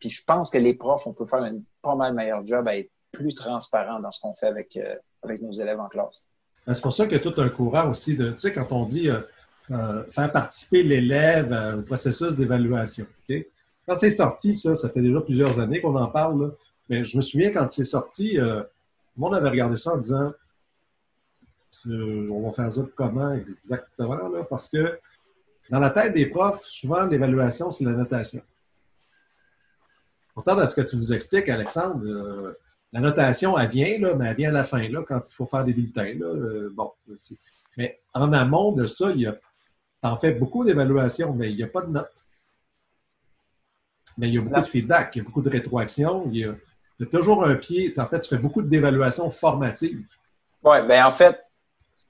[0.00, 2.76] puis je pense que les profs, on peut faire un pas mal meilleur job à
[2.76, 4.94] être plus transparent dans ce qu'on fait avec, euh,
[5.40, 6.28] nos élèves en classe.
[6.66, 8.70] Ben, c'est pour ça qu'il y a tout un courant aussi de, tu sais, quand
[8.72, 9.20] on dit euh,
[9.70, 13.06] euh, faire participer l'élève au processus d'évaluation.
[13.28, 16.54] Quand c'est sorti, ça, ça fait déjà plusieurs années qu'on en parle,
[16.88, 18.68] mais je me souviens quand c'est sorti, le
[19.16, 20.32] monde avait regardé ça en disant
[21.88, 24.98] on va faire ça comment exactement, parce que
[25.70, 28.42] dans la tête des profs, souvent l'évaluation, c'est la notation.
[30.34, 32.56] Pourtant, dans ce que tu nous expliques, Alexandre,
[32.92, 35.46] la notation, elle vient, là, mais elle vient à la fin, là, quand il faut
[35.46, 36.14] faire des bulletins.
[36.18, 36.92] Là, euh, bon,
[37.76, 39.36] mais en amont de ça, il y a,
[40.02, 42.24] en fais beaucoup d'évaluations, mais il n'y a pas de notes.
[44.18, 46.44] Mais il y a beaucoup de feedback, il y a beaucoup de rétroaction, il y
[46.44, 47.92] a, toujours un pied.
[47.98, 50.06] En fait, tu fais beaucoup d'évaluations formatives.
[50.62, 51.38] Oui, bien en fait,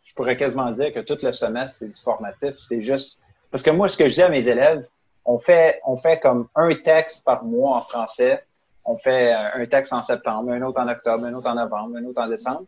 [0.05, 2.55] je pourrais quasiment dire que tout le semestre, c'est du formatif.
[2.59, 3.23] C'est juste.
[3.51, 4.87] Parce que moi, ce que je dis à mes élèves,
[5.25, 8.45] on fait, on fait comme un texte par mois en français.
[8.87, 12.05] On fait un texte en septembre, un autre en octobre, un autre en novembre, un
[12.05, 12.65] autre en décembre.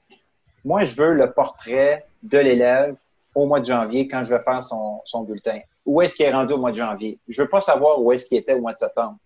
[0.65, 2.99] Moi, je veux le portrait de l'élève
[3.35, 5.61] au mois de janvier quand je vais faire son, bulletin.
[5.87, 7.19] Où est-ce qu'il est rendu au mois de janvier?
[7.29, 9.17] Je veux pas savoir où est-ce qu'il était au mois de septembre.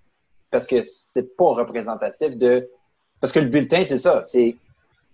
[0.50, 2.68] Parce que c'est pas représentatif de.
[3.20, 4.22] Parce que le bulletin, c'est ça.
[4.22, 4.56] C'est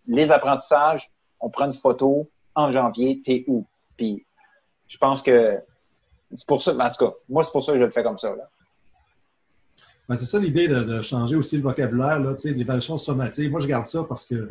[0.08, 3.64] les apprentissages, on prend une photo en janvier, t'es où?
[3.96, 4.26] Puis
[4.88, 5.62] je pense que
[6.34, 8.34] c'est pour ça, en moi, c'est pour ça que je le fais comme ça.
[10.08, 13.50] Ben, c'est ça l'idée de, changer aussi le vocabulaire, là, l'évaluation sommative.
[13.50, 14.48] Moi, je garde ça parce que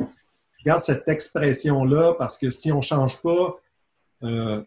[0.58, 3.58] je garde cette expression-là parce que si on ne change pas
[4.22, 4.62] euh,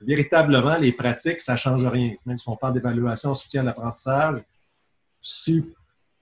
[0.00, 2.14] véritablement les pratiques, ça ne change rien.
[2.24, 4.38] Même si on parle d'évaluation, soutien à l'apprentissage,
[5.20, 5.66] si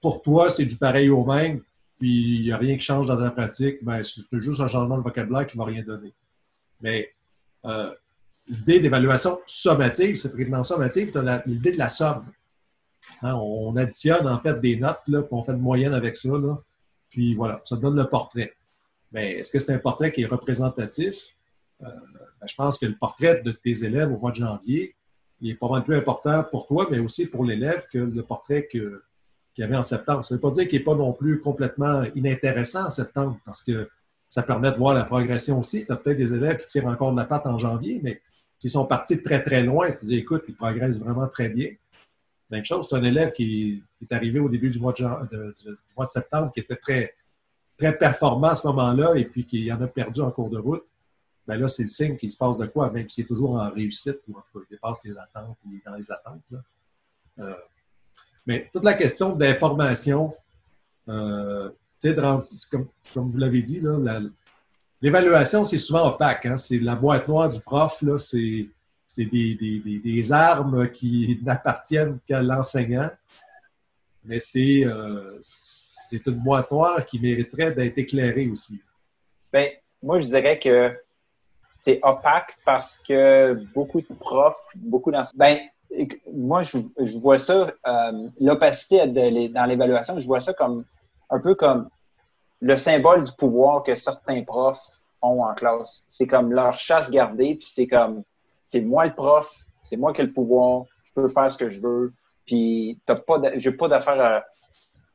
[0.01, 1.61] pour toi, c'est du pareil au même,
[1.97, 4.97] puis il n'y a rien qui change dans ta pratique, ben, c'est juste un changement
[4.97, 6.13] de vocabulaire qui ne va rien donner.
[6.81, 7.09] Mais
[7.65, 7.93] euh,
[8.47, 11.11] l'idée d'évaluation sommative, cette prétention sommative,
[11.45, 12.25] l'idée de la somme.
[13.21, 16.29] Hein, on additionne en fait des notes, là, on fait une moyenne avec ça.
[16.29, 16.57] Là,
[17.09, 18.53] puis voilà, ça donne le portrait.
[19.11, 21.35] Mais est-ce que c'est un portrait qui est représentatif?
[21.81, 21.87] Euh,
[22.39, 24.95] ben, je pense que le portrait de tes élèves au mois de janvier,
[25.41, 28.67] il est pas mal plus important pour toi, mais aussi pour l'élève que le portrait
[28.67, 28.99] qu'il
[29.57, 30.23] y avait en septembre.
[30.23, 33.63] Ça ne veut pas dire qu'il n'est pas non plus complètement inintéressant en septembre, parce
[33.63, 33.89] que
[34.27, 35.85] ça permet de voir la progression aussi.
[35.85, 38.21] Tu as peut-être des élèves qui tirent encore de la patte en janvier, mais
[38.59, 41.69] s'ils sont partis très, très loin, tu dis, écoute, ils progressent vraiment très bien.
[42.49, 45.53] Même chose, c'est un élève qui est arrivé au début du mois de,
[46.07, 47.13] septembre, qui était très,
[47.77, 50.83] très performant à ce moment-là, et puis qui en a perdu en cours de route.
[51.47, 53.69] Ben là, c'est le signe qu'il se passe de quoi, même s'il est toujours en
[53.69, 56.41] réussite, ou en tout cas, il dépasse les attentes, il est dans les attentes.
[57.39, 57.53] Euh,
[58.45, 60.33] mais toute la question d'information,
[61.07, 61.69] euh,
[62.71, 63.81] comme, comme vous l'avez dit,
[65.01, 66.45] l'évaluation, c'est souvent opaque.
[66.45, 66.57] Hein?
[66.57, 68.69] C'est la boîte noire du prof, c'est
[69.17, 73.09] des, des, des, armes qui n'appartiennent qu'à l'enseignant.
[74.23, 75.39] Mais c'est euh,
[76.11, 78.81] une boîte noire qui mériterait d'être éclairée aussi.
[79.51, 79.69] Bien,
[80.03, 80.95] moi, je dirais que
[81.77, 85.37] c'est opaque parce que beaucoup de profs, beaucoup d'enseignants.
[85.37, 85.59] Ben,
[86.31, 90.85] moi, je, je vois ça, euh, l'opacité dans l'évaluation, je vois ça comme
[91.29, 91.89] un peu comme
[92.61, 94.81] le symbole du pouvoir que certains profs
[95.21, 96.05] ont en classe.
[96.09, 98.23] C'est comme leur chasse gardée, puis c'est comme
[98.69, 99.51] c'est moi le prof,
[99.81, 102.13] c'est moi qui ai le pouvoir, je peux faire ce que je veux,
[102.45, 104.43] puis t'as pas, j'ai pas d'affaire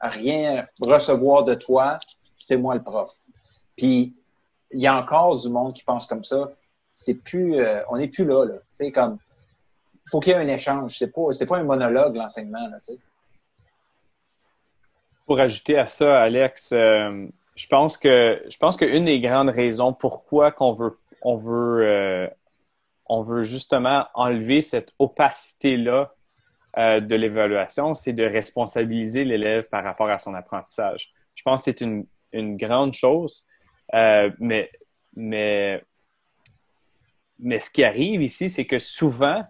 [0.00, 2.00] à, rien recevoir de toi,
[2.36, 3.12] c'est moi le prof.
[3.76, 4.16] Puis
[4.72, 6.50] il y a encore du monde qui pense comme ça.
[6.90, 8.54] C'est plus, euh, on n'est plus là, là.
[8.58, 9.18] Tu sais, comme,
[10.10, 10.98] faut qu'il y ait un échange.
[10.98, 12.68] C'est pas, pas un monologue l'enseignement,
[15.26, 19.92] pour ajouter à ça, Alex, euh, je pense que je pense qu'une des grandes raisons
[19.92, 22.28] pourquoi qu'on veut on veut euh,
[23.06, 26.14] on veut justement enlever cette opacité là
[26.78, 31.12] euh, de l'évaluation, c'est de responsabiliser l'élève par rapport à son apprentissage.
[31.34, 32.06] Je pense que c'est une,
[32.56, 33.46] grande chose,
[33.92, 34.70] mais
[37.38, 39.44] mais ce qui arrive ici, c'est que souvent,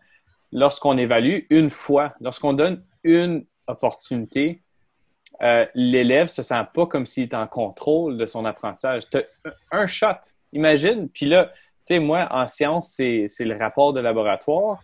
[0.53, 4.63] lorsqu'on évalue une fois, lorsqu'on donne une opportunité,
[5.43, 9.09] euh, l'élève se sent pas comme s'il est en contrôle de son apprentissage.
[9.11, 9.19] Tu
[9.73, 10.21] un shot,
[10.53, 11.09] imagine.
[11.09, 11.53] Puis là,
[11.85, 14.83] sais, moi, en sciences, c'est le rapport de laboratoire.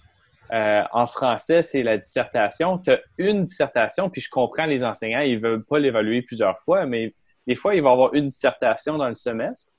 [0.52, 2.78] Euh, en français, c'est la dissertation.
[2.78, 6.86] Tu as une dissertation, puis je comprends les enseignants, ils veulent pas l'évaluer plusieurs fois,
[6.86, 7.14] mais
[7.46, 9.72] des fois, il va avoir une dissertation dans le semestre.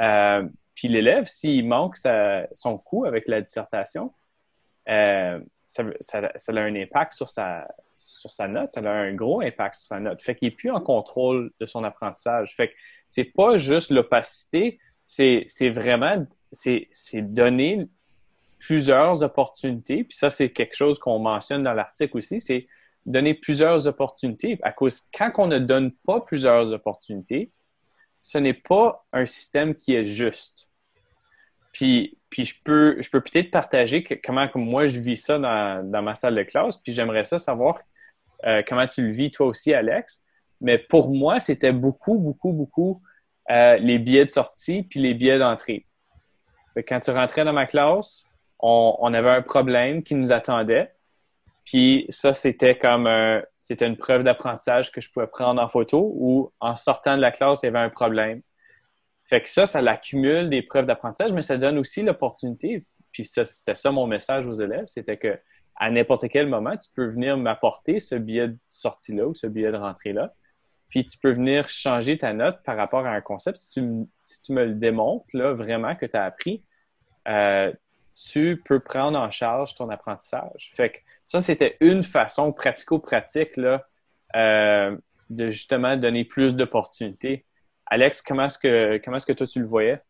[0.00, 1.96] Euh, puis l'élève, s'il manque
[2.54, 4.12] son coup avec la dissertation,
[4.86, 9.76] ça, ça, a un impact sur sa, sur sa note, ça a un gros impact
[9.76, 10.20] sur sa note.
[10.20, 12.54] Fait qu'il n'est plus en contrôle de son apprentissage.
[12.56, 12.74] Fait que
[13.08, 17.88] c'est pas juste l'opacité, c'est vraiment c'est donner
[18.58, 20.04] plusieurs opportunités.
[20.04, 22.68] Puis ça, c'est quelque chose qu'on mentionne dans l'article aussi, c'est
[23.06, 24.58] donner plusieurs opportunités.
[24.62, 27.50] À cause, quand on ne donne pas plusieurs opportunités,
[28.20, 30.68] ce n'est pas un système qui est juste.
[31.72, 36.02] Puis, puis je peux, je peux peut-être partager comment moi je vis ça dans, dans,
[36.02, 36.76] ma salle de classe.
[36.76, 37.80] Puis j'aimerais ça savoir
[38.44, 40.24] euh, comment tu le vis toi aussi, Alex.
[40.60, 43.02] Mais pour moi, c'était beaucoup, beaucoup, beaucoup
[43.50, 45.86] euh, les billets de sortie puis les billets d'entrée.
[46.76, 48.26] Quand tu rentrais dans ma classe,
[48.58, 50.92] on, on avait un problème qui nous attendait.
[51.64, 53.08] Puis ça, c'était comme
[53.58, 57.30] c'était une preuve d'apprentissage que je pouvais prendre en photo ou en sortant de la
[57.30, 58.42] classe, il y avait un problème.
[59.24, 62.84] Fait que ça, ça l'accumule des preuves d'apprentissage, mais ça donne aussi l'opportunité.
[63.12, 65.38] Puis c'était ça mon message aux élèves, c'était que
[65.76, 69.72] à n'importe quel moment, tu peux venir m'apporter ce billet de sortie-là ou ce billet
[69.72, 70.34] de rentrée-là.
[70.90, 73.56] Puis tu peux venir changer ta note par rapport à un concept.
[73.56, 76.64] Si tu, me le démontres, là, vraiment que tu as appris,
[77.28, 77.72] euh,
[78.14, 80.72] tu peux prendre en charge ton apprentissage.
[80.74, 83.86] Fait que ça, c'était une façon pratico-pratique là,
[84.36, 84.96] euh,
[85.30, 87.46] de justement donner plus d'opportunités.
[87.86, 90.00] Alex, comment est-ce que comment est-ce que toi tu le voyais?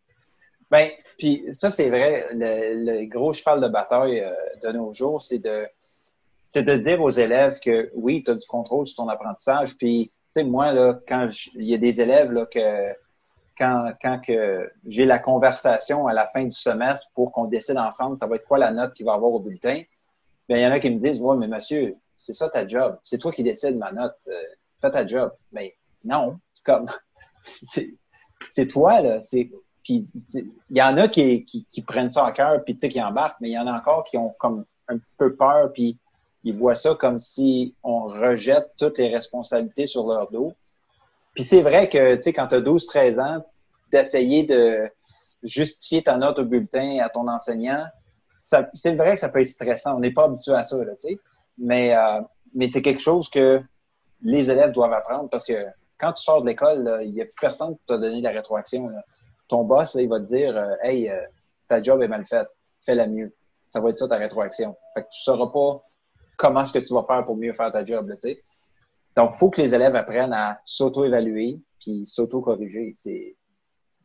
[0.70, 0.88] Ben,
[1.18, 5.66] puis ça, c'est vrai, le, gros cheval de bataille euh, de nos jours, c'est de
[6.48, 9.76] c'est de dire aux élèves que oui, tu as du contrôle sur ton apprentissage.
[9.76, 12.94] Puis, tu sais, moi, là, quand il y a des élèves là, que
[13.58, 18.18] quand, quand que j'ai la conversation à la fin du semestre pour qu'on décide ensemble,
[18.18, 19.82] ça va être quoi la note qu'il va avoir au bulletin,
[20.48, 22.98] bien, il y en a qui me disent Ouais, mais monsieur, c'est ça ta job.
[23.04, 24.16] C'est toi qui décides ma note.
[24.28, 24.32] Euh,
[24.80, 25.32] fais ta job.
[25.52, 26.90] Mais non, comme
[28.50, 29.20] c'est toi, là.
[29.82, 33.02] Puis il y en a qui, qui, prennent ça à cœur, puis tu sais, qui
[33.02, 35.98] embarquent, mais il y en a encore qui ont comme un petit peu peur, puis
[36.44, 40.52] ils voient ça comme si on rejette toutes les responsabilités sur leur dos.
[41.34, 43.46] Puis c'est vrai que, tu sais, quand tu as 12-13 ans,
[43.90, 44.88] d'essayer de
[45.42, 47.84] justifier ta note au bulletin à ton enseignant,
[48.40, 49.96] c'est vrai que ça peut être stressant.
[49.96, 51.18] On n'est pas habitué à ça, là, tu sais.
[51.58, 52.20] Mais, euh,
[52.54, 53.60] mais c'est quelque chose que
[54.22, 55.66] les élèves doivent apprendre parce que
[55.98, 58.88] quand tu sors de l'école, il n'y a plus personne qui t'a donné la rétroaction.
[58.88, 59.02] Là
[59.50, 61.20] ton boss, il va te dire euh, Hey, euh,
[61.68, 62.48] ta job est mal faite,
[62.86, 63.34] fais-la mieux.
[63.68, 64.74] Ça va être ça ta rétroaction.
[64.94, 65.84] Fait que tu sauras pas
[66.40, 68.42] comment est-ce que tu vas faire pour mieux faire ta job, tu sais.
[69.16, 72.94] Donc, il faut que les élèves apprennent à s'auto-évaluer puis s'auto-corriger.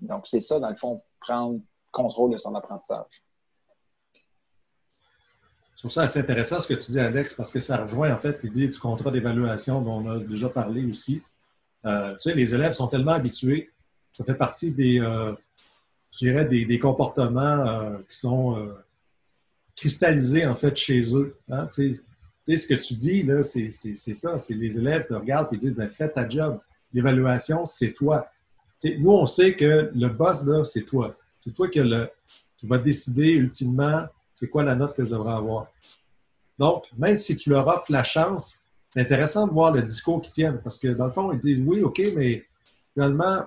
[0.01, 1.59] Donc, c'est ça, dans le fond, prendre
[1.91, 3.23] contrôle de son apprentissage.
[5.75, 8.17] Je trouve ça assez intéressant ce que tu dis, Alex, parce que ça rejoint en
[8.17, 11.21] fait l'idée du contrat d'évaluation dont on a déjà parlé aussi.
[11.85, 13.71] Euh, tu sais, les élèves sont tellement habitués
[14.15, 15.33] ça fait partie des, euh,
[16.17, 18.73] dirais, des, comportements euh, qui sont euh,
[19.75, 21.37] cristallisés, en fait, chez eux.
[21.49, 21.67] Hein.
[22.47, 24.37] Ce que tu dis, là, c'est ça.
[24.37, 26.59] C'est les élèves te regardent et disent, ben, fais ta job.
[26.93, 28.29] L'évaluation, c'est toi.
[28.79, 31.15] Tu sais, nous, on sait que le boss, là, c'est toi.
[31.39, 31.81] C'est toi qui,
[32.57, 34.05] qui vas décider ultimement
[34.35, 35.67] c'est quoi la note que je devrais avoir.
[36.59, 38.59] Donc, même si tu leur offres la chance,
[38.93, 41.61] c'est intéressant de voir le discours qu'ils tiennent parce que dans le fond, ils disent
[41.65, 42.45] oui, OK, mais
[42.93, 43.45] finalement,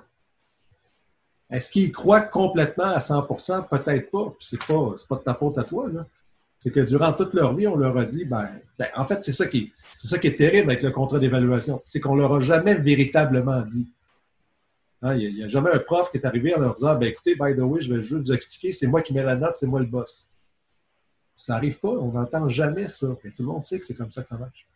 [1.50, 4.34] est-ce qu'ils croient complètement à 100% Peut-être pas.
[4.38, 5.88] C'est pas, pas de ta faute à toi.
[6.58, 9.32] C'est que durant toute leur vie, on leur a dit, ben, ben en fait, c'est
[9.32, 11.82] ça qui est, c'est ça qui est terrible avec le contrat d'évaluation.
[11.84, 13.88] C'est qu'on leur a jamais véritablement dit.
[15.02, 17.34] Hein, il n'y a, jamais un prof qui est arrivé en leur disant, ben, écoutez,
[17.34, 19.66] by the way, je vais juste vous expliquer, c'est moi qui mets la note, c'est
[19.66, 20.28] moi le boss.
[21.34, 23.06] Ça n'arrive pas, on n'entend jamais ça.
[23.06, 24.66] tout le monde sait que c'est comme ça que ça marche.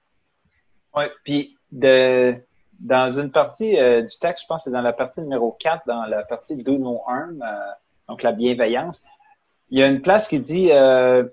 [0.94, 2.36] Oui, puis de,
[2.78, 5.86] dans une partie euh, du texte, je pense que c'est dans la partie numéro 4,
[5.86, 7.72] dans la partie Do No Harm, euh,
[8.08, 9.02] donc la bienveillance,
[9.70, 11.24] il y a une place qui dit euh,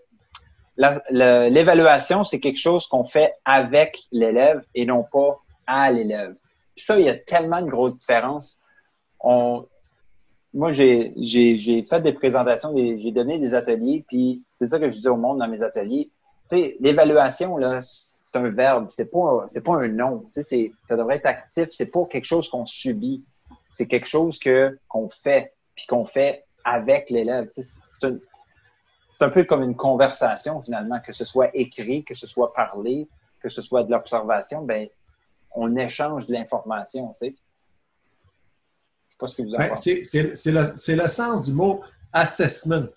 [1.10, 6.36] l'évaluation, c'est quelque chose qu'on fait avec l'élève et non pas à l'élève.
[6.76, 8.60] Ça, il y a tellement de grosses différences.
[9.24, 11.14] Moi, j'ai,
[11.90, 15.40] fait des présentations, j'ai donné des ateliers, puis c'est ça que je dis au monde
[15.40, 16.12] dans mes ateliers.
[16.50, 20.26] Tu sais, l'évaluation, là, c'est un verbe, c'est pas c'est pas un nom.
[20.34, 21.68] Tu sais, ça devrait être actif.
[21.72, 23.24] C'est pas quelque chose qu'on subit.
[23.70, 27.48] C'est quelque chose qu'on fait puis qu'on fait avec l'élève.
[27.52, 28.10] c'est
[29.22, 33.08] un, peu comme une conversation finalement, que ce soit écrit, que ce soit parlé,
[33.42, 34.64] que ce soit de l'observation.
[34.64, 34.88] Ben
[35.52, 37.12] on échange de l'information.
[37.14, 37.36] Tu sais.
[39.10, 40.04] sais pas ce que vous en ben, pensez.
[40.04, 41.82] C'est le, le sens du mot
[42.14, 42.88] assessment.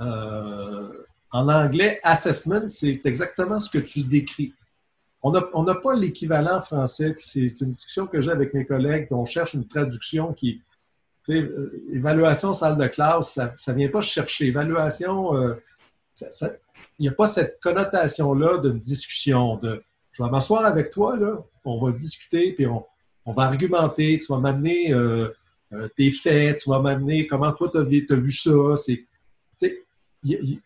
[0.00, 4.54] Euh, en anglais, assessment, c'est exactement ce que tu décris.
[5.22, 9.26] On n'a pas l'équivalent français, puis c'est une discussion que j'ai avec mes collègues, on
[9.26, 10.62] cherche une traduction qui,
[11.30, 14.46] euh, évaluation salle de classe, ça ne vient pas chercher.
[14.46, 15.54] Évaluation, euh,
[16.98, 21.44] il n'y a pas cette connotation-là d'une discussion, de je vais m'asseoir avec toi, là,
[21.64, 22.84] on va discuter, puis on,
[23.26, 28.16] va argumenter, tu vas m'amener euh, tes faits, tu vas m'amener comment toi tu as,
[28.16, 28.74] vu ça.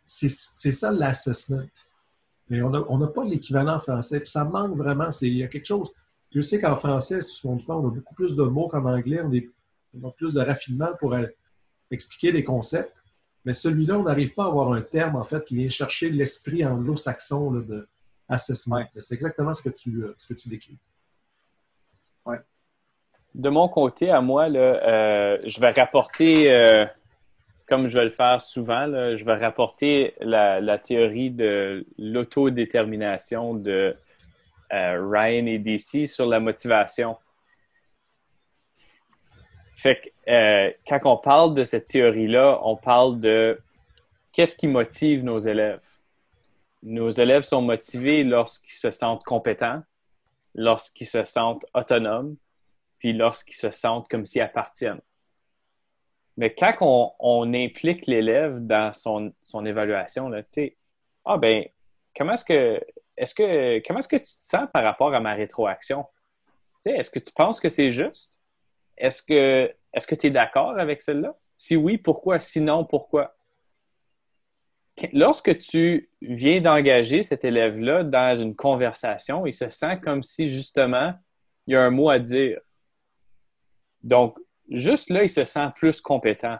[0.06, 0.32] C'est,
[0.72, 1.66] ça l'assessment.
[2.48, 4.20] Mais on n'a pas l'équivalent français.
[4.20, 5.08] Puis ça manque vraiment.
[5.20, 5.90] Il y a quelque chose.
[6.34, 9.20] Je sais qu'en français, on a beaucoup plus de mots qu'en anglais.
[9.22, 9.30] On,
[10.02, 11.14] a plus de raffinement pour
[11.90, 12.94] expliquer les concepts.
[13.44, 16.64] Mais celui-là, on n'arrive pas à avoir un terme, en fait, qui vient chercher l'esprit
[16.64, 17.88] anglo-saxon de
[18.28, 18.84] assessment.
[18.96, 20.78] C'est exactement ce que tu, euh, ce que tu décris.
[22.24, 22.38] Ouais.
[23.34, 26.86] De mon côté, à moi, là, euh, je vais rapporter euh,
[27.66, 33.96] comme je vais le faire souvent, je vais rapporter la, théorie de l'autodétermination de
[34.72, 37.16] euh, Ryan et DC sur la motivation.
[39.84, 43.60] Fait que euh, quand on parle de cette théorie-là, on parle de
[44.32, 45.86] qu'est-ce qui motive nos élèves.
[46.82, 49.82] Nos élèves sont motivés lorsqu'ils se sentent compétents,
[50.54, 52.34] lorsqu'ils se sentent autonomes,
[52.98, 55.02] puis lorsqu'ils se sentent comme s'ils appartiennent.
[56.38, 60.76] Mais quand on, implique l'élève dans son, évaluation, tu sais,
[61.26, 61.62] ah ben,
[62.16, 62.80] comment est-ce que
[63.18, 66.06] est-ce que comment est-ce que tu te sens par rapport à ma rétroaction?
[66.86, 68.40] Est-ce que tu penses que c'est juste?
[68.96, 71.36] Est-ce que est-ce que tu es d'accord avec celle-là?
[71.54, 72.40] Si oui, pourquoi?
[72.40, 73.36] Sinon, pourquoi?
[75.12, 81.14] Lorsque tu viens d'engager cet élève-là dans une conversation, il se sent comme si justement
[81.66, 82.60] il y a un mot à dire.
[84.02, 84.38] Donc,
[84.68, 86.58] juste là, il se sent plus compétent.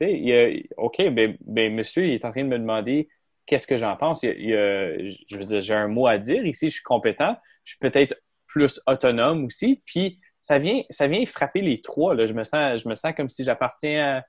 [0.00, 3.08] Il OK, ben, ben, monsieur, il est en train de me demander
[3.46, 4.22] qu'est-ce que j'en pense?
[4.22, 8.14] j'ai un mot à dire ici, je suis compétent, je suis peut-être
[8.46, 10.82] plus autonome aussi, puis ça vient,
[11.26, 12.14] frapper les trois.
[12.14, 12.26] Là.
[12.26, 14.22] Je, me sens, je me sens comme si j'appartiens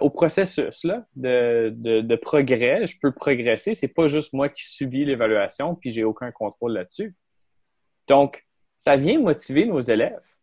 [0.00, 2.86] au processus là, de, progrès.
[2.86, 3.74] Je peux progresser.
[3.74, 7.14] C'est pas juste moi qui subis l'évaluation, puis j'ai aucun contrôle là-dessus.
[8.08, 8.44] Donc,
[8.78, 10.34] ça vient motiver nos élèves.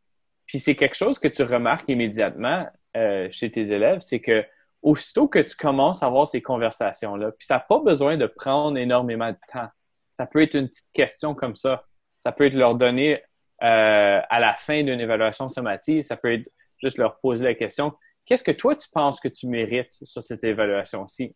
[0.46, 4.44] Puis c'est quelque chose que tu remarques immédiatement euh, chez tes élèves, c'est que
[4.82, 8.78] aussitôt que tu commences à avoir ces conversations-là, puis ça n'a pas besoin de prendre
[8.78, 9.70] énormément de temps.
[10.10, 11.86] Ça peut être une petite question comme ça.
[12.18, 13.24] Ça peut être leur donner
[13.62, 16.50] à la fin d'une évaluation somatique, ça peut être
[16.82, 17.94] juste leur poser la question
[18.26, 21.36] qu'est-ce que toi tu penses que tu mérites sur cette évaluation-ci?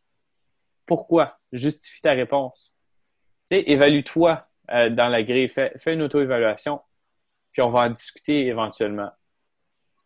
[0.86, 1.38] Pourquoi?
[1.52, 2.76] Justifie ta réponse.
[3.50, 6.80] Tu sais, évalue-toi euh, dans la grille, fais, fais une auto-évaluation,
[7.52, 9.10] puis on va en discuter éventuellement.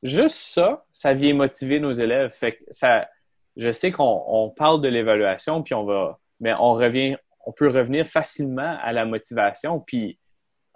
[0.01, 2.31] Juste ça, ça vient motiver nos élèves.
[2.31, 3.09] Fait que ça,
[3.55, 8.07] je sais qu'on parle de l'évaluation, puis on va, mais on revient, on peut revenir
[8.07, 9.79] facilement à la motivation.
[9.79, 10.19] Puis,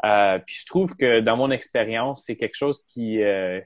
[0.06, 3.60] euh, puis je trouve que dans mon expérience, c'est quelque chose qui, euh,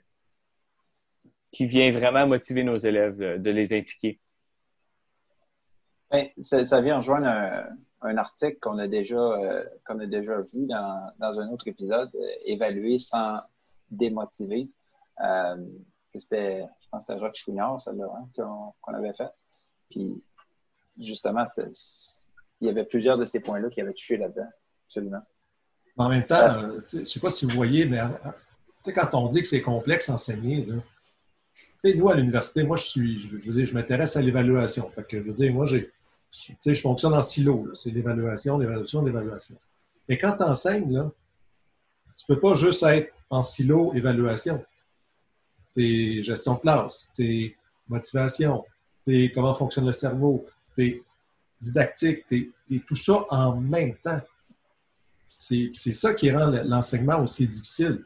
[1.52, 4.20] qui vient vraiment motiver nos élèves de, les impliquer.
[6.12, 7.28] Ben, ça, vient rejoindre
[8.02, 12.12] un, article qu'on a déjà euh, a déjà vu dans, dans un autre épisode,
[12.46, 13.40] évaluer sans
[13.90, 14.70] démotiver
[16.20, 19.30] c'était, je pense que c'était Rock Chouinard, celle-là, hein, qu'on, avait fait.
[19.90, 20.24] Puis,
[21.00, 21.46] justement,
[22.62, 24.50] il y avait plusieurs de ces points-là qui avaient touché là-dedans,
[24.88, 25.22] absolument.
[25.98, 28.00] En même temps, euh, je ne sais pas si vous voyez, mais
[28.94, 30.68] quand on dit que c'est complexe enseigner,
[31.84, 34.90] nous, à l'université, moi, je suis, je, dire, je m'intéresse à l'évaluation.
[34.92, 35.92] Fait que, je veux dire, moi, j'ai,
[36.32, 37.74] je fonctionne en silo.
[37.74, 39.56] C'est l'évaluation, l'évaluation, l'évaluation.
[40.08, 41.10] Mais quand tu enseignes,
[42.16, 44.64] tu peux pas juste être en silo évaluation
[45.78, 47.56] tes gestion de classe, tes
[47.88, 48.66] motivations,
[49.06, 50.46] tes comment fonctionne le cerveau,
[50.76, 51.04] tes
[51.62, 52.52] didactiques, tes,
[52.88, 54.20] tout ça en même temps.
[55.30, 58.04] C'est ça qui rend l'enseignement aussi difficile.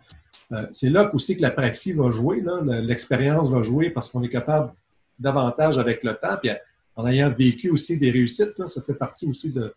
[0.51, 2.43] Euh, c'est là aussi que la praxie va jouer,
[2.84, 4.74] l'expérience va jouer parce qu'on est capable
[5.17, 6.38] davantage avec le temps.
[6.41, 6.51] Puis
[6.95, 9.74] en ayant vécu aussi des réussites, ça fait partie aussi de.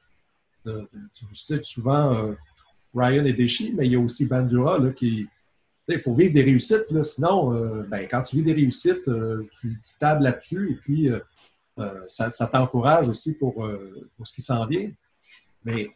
[0.64, 2.32] tu cites souvent euh,
[2.94, 5.26] Ryan et Deschy, mais il y a aussi Bandura là, qui,
[5.88, 10.24] il faut vivre des réussites, sinon, euh, ben, quand tu vis des réussites, tu, tables
[10.24, 13.68] là-dessus et puis euh, ça, t'encourage aussi pour,
[14.22, 14.90] ce qui s'en vient.
[15.64, 15.90] Mais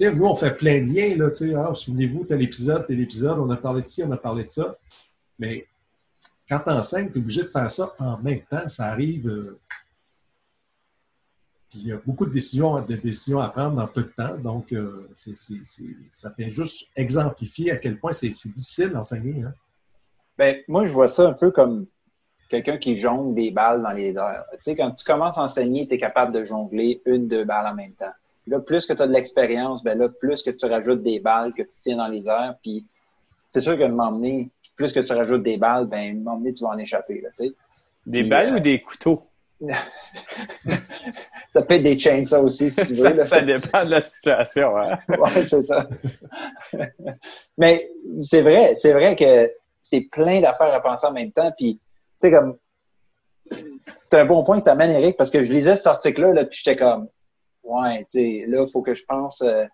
[0.00, 1.16] nous, on fait plein de liens.
[1.16, 4.44] Là, ah, Souvenez-vous, tel épisode, tel épisode, on a parlé de ci, on a parlé
[4.44, 4.76] de ça.
[5.38, 5.66] Mais
[6.48, 8.68] quand tu enseignes, tu es obligé de faire ça en même temps.
[8.68, 9.56] Ça arrive
[11.74, 14.36] il y a beaucoup de décisions, à prendre dans peu de temps.
[14.36, 19.42] Donc, euh, ça vient juste exemplifier à quel point c'est difficile d'enseigner.
[19.42, 19.54] Hein.
[20.38, 21.86] Ben, moi, je vois ça un peu comme
[22.48, 24.44] quelqu'un qui jongle des balles dans les airs.
[24.52, 27.66] Tu sais, quand tu commences à enseigner, tu es capable de jongler une, deux balles
[27.66, 28.12] en même temps.
[28.46, 31.52] Là, plus que tu as de l'expérience, ben là, plus que tu rajoutes des balles
[31.54, 32.86] que tu tiens dans les airs, puis
[33.48, 36.78] c'est sûr que m'emmener, plus que tu rajoutes des balles, ben m'emmener, tu vas en
[36.78, 37.20] échapper.
[37.20, 37.54] Là, tu sais.
[38.06, 39.22] Des balles ou des couteaux?
[41.48, 43.24] ça peut être des ça aussi, si tu veux.
[43.24, 44.76] Ça, dépend de la situation.
[44.76, 44.98] Hein?
[45.08, 45.88] oui, c'est ça.
[47.56, 47.88] Mais
[48.20, 51.52] c'est vrai, c'est vrai que c'est plein d'affaires à penser en même temps.
[51.56, 51.80] Puis,
[52.20, 52.58] tu sais, comme,
[53.98, 56.44] c'est un bon point que tu amènes, Eric, parce que je lisais cet article-là, là,
[56.44, 57.08] puis j'étais comme,
[57.64, 59.64] ouais, tu sais, là, il faut que je pense euh,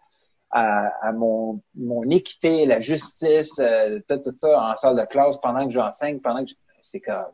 [0.50, 5.64] à, mon, mon équité, la justice, euh, tout, tout ça en salle de classe pendant
[5.64, 7.26] que j'enseigne, pendant que c'est comme,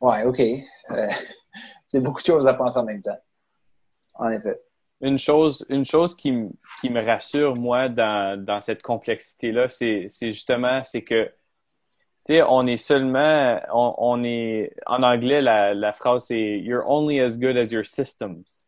[0.00, 0.40] ouais, OK.
[0.40, 1.08] Euh,
[1.86, 3.18] c'est beaucoup de choses à penser en même temps.
[4.14, 4.60] En effet.
[5.02, 11.24] Une chose, une chose qui, me rassure, moi, dans, cette complexité-là, c'est justement, c'est que,
[12.26, 17.38] tu sais, on est seulement, on, est, en anglais, la, phrase, c'est «You're only as
[17.38, 18.66] good as your systems».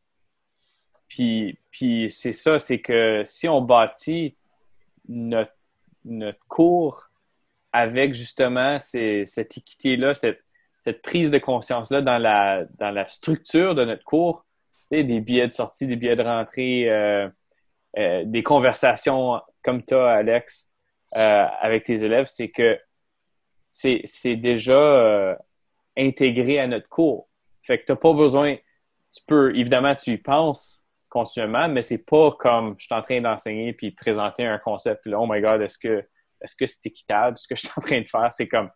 [1.12, 4.34] Puis, c'est ça, c'est que si on bâtit
[5.08, 5.52] notre,
[6.06, 7.10] notre cours
[7.72, 10.42] avec justement cette équité-là, cette,
[10.78, 14.46] cette prise de conscience-là dans la, dans la structure de notre cours,
[14.88, 17.28] tu sais, des billets de sortie, des billets de rentrée, euh,
[17.98, 20.70] euh, des conversations comme toi, Alex,
[21.16, 22.78] euh, avec tes élèves, c'est que
[23.68, 25.38] c'est déjà
[25.96, 27.28] intégré à notre cours.
[27.62, 28.56] Fait que tu n'as pas besoin,
[29.14, 30.81] tu peux, évidemment, tu y penses
[31.12, 35.10] continuellement, mais c'est pas comme je suis en train d'enseigner puis présenter un concept, puis
[35.10, 36.02] là, oh my god, est-ce que
[36.40, 38.32] est-ce que c'est équitable ce que je suis en train de faire?
[38.32, 38.70] C'est comme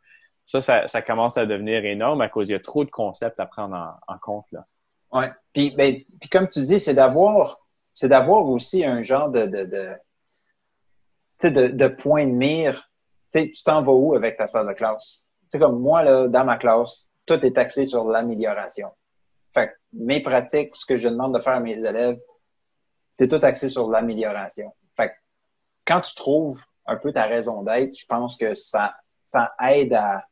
[0.44, 3.46] ça, ça, commence à devenir énorme à cause il y a trop de concepts à
[3.46, 4.44] prendre en, compte.
[4.52, 4.64] Là.
[5.10, 5.32] Ouais.
[5.52, 7.58] Puis, ben, puis comme tu dis, c'est d'avoir
[7.94, 9.64] c'est d'avoir aussi un genre de, de,
[11.42, 12.90] de, de, de point de mire.
[13.32, 15.26] tu t'en vas où avec ta salle de classe?
[15.48, 18.90] C'est comme moi, là, dans ma classe, tout est axé sur l'amélioration.
[19.56, 22.18] Fait que mes pratiques, ce que je demande de faire à mes élèves,
[23.10, 24.70] c'est tout axé sur l'amélioration.
[24.98, 25.14] Fait que
[25.86, 28.94] quand tu trouves un peu ta raison d'être, je pense que ça,
[29.24, 30.26] ça aide à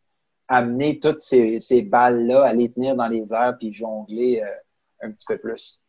[0.49, 5.11] amener toutes ces, ces balles-là, à les tenir dans les airs puis jongler euh, un
[5.11, 5.81] petit peu plus.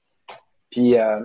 [0.69, 1.19] Puis euh,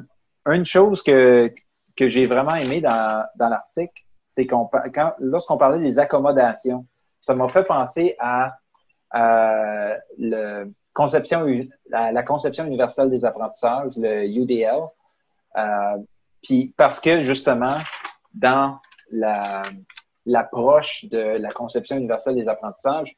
[0.46, 1.54] une chose que,
[1.94, 6.88] que j'ai vraiment aimé dans, dans l'article, c'est qu'on quand lorsqu'on parlait des accommodations,
[7.20, 8.56] ça m'a fait penser à,
[10.18, 11.46] le conception
[11.88, 14.80] la, conception universelle des apprentissages, le UDL.
[15.56, 15.98] Euh,
[16.42, 17.76] puis parce que justement,
[18.34, 18.78] dans
[19.10, 19.62] la
[20.26, 23.16] l'approche de la conception universelle des apprentissages,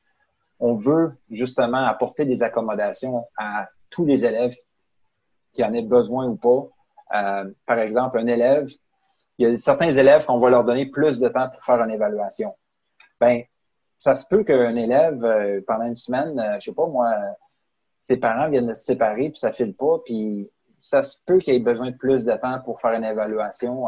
[0.60, 4.54] on veut justement apporter des accommodations à tous les élèves
[5.52, 6.68] qui en aient besoin ou pas,
[7.14, 8.68] euh, par exemple, un élève,
[9.38, 11.90] il y a certains élèves qu'on va leur donner plus de temps pour faire une
[11.90, 12.54] évaluation.
[13.20, 13.42] Ben,
[13.98, 17.12] ça se peut qu'un élève, euh, pendant une semaine, euh, je sais pas moi,
[18.02, 20.50] ses parents viennent de se séparer, puis ça file pas, puis
[20.80, 23.86] ça se peut qu'il ait besoin de plus de temps pour faire une évaluation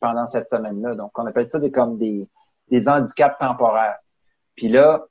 [0.00, 0.94] pendant cette semaine-là.
[0.94, 2.26] Donc, on appelle ça des, comme des,
[2.70, 3.98] des handicaps temporaires.
[4.56, 5.04] Puis là,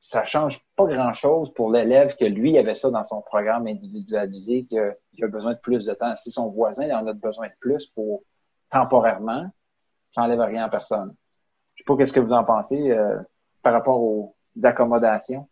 [0.00, 5.24] ça change pas grand-chose pour l'élève que lui avait ça dans son programme individualisé, qu'il
[5.24, 6.14] a besoin de plus de temps.
[6.14, 8.22] Si son voisin en a besoin de plus pour
[8.70, 9.50] temporairement,
[10.12, 11.14] ça n'enlève rien à personne.
[11.74, 13.18] Je sais pas qu'est-ce que vous en pensez euh,
[13.62, 15.48] par rapport aux accommodations.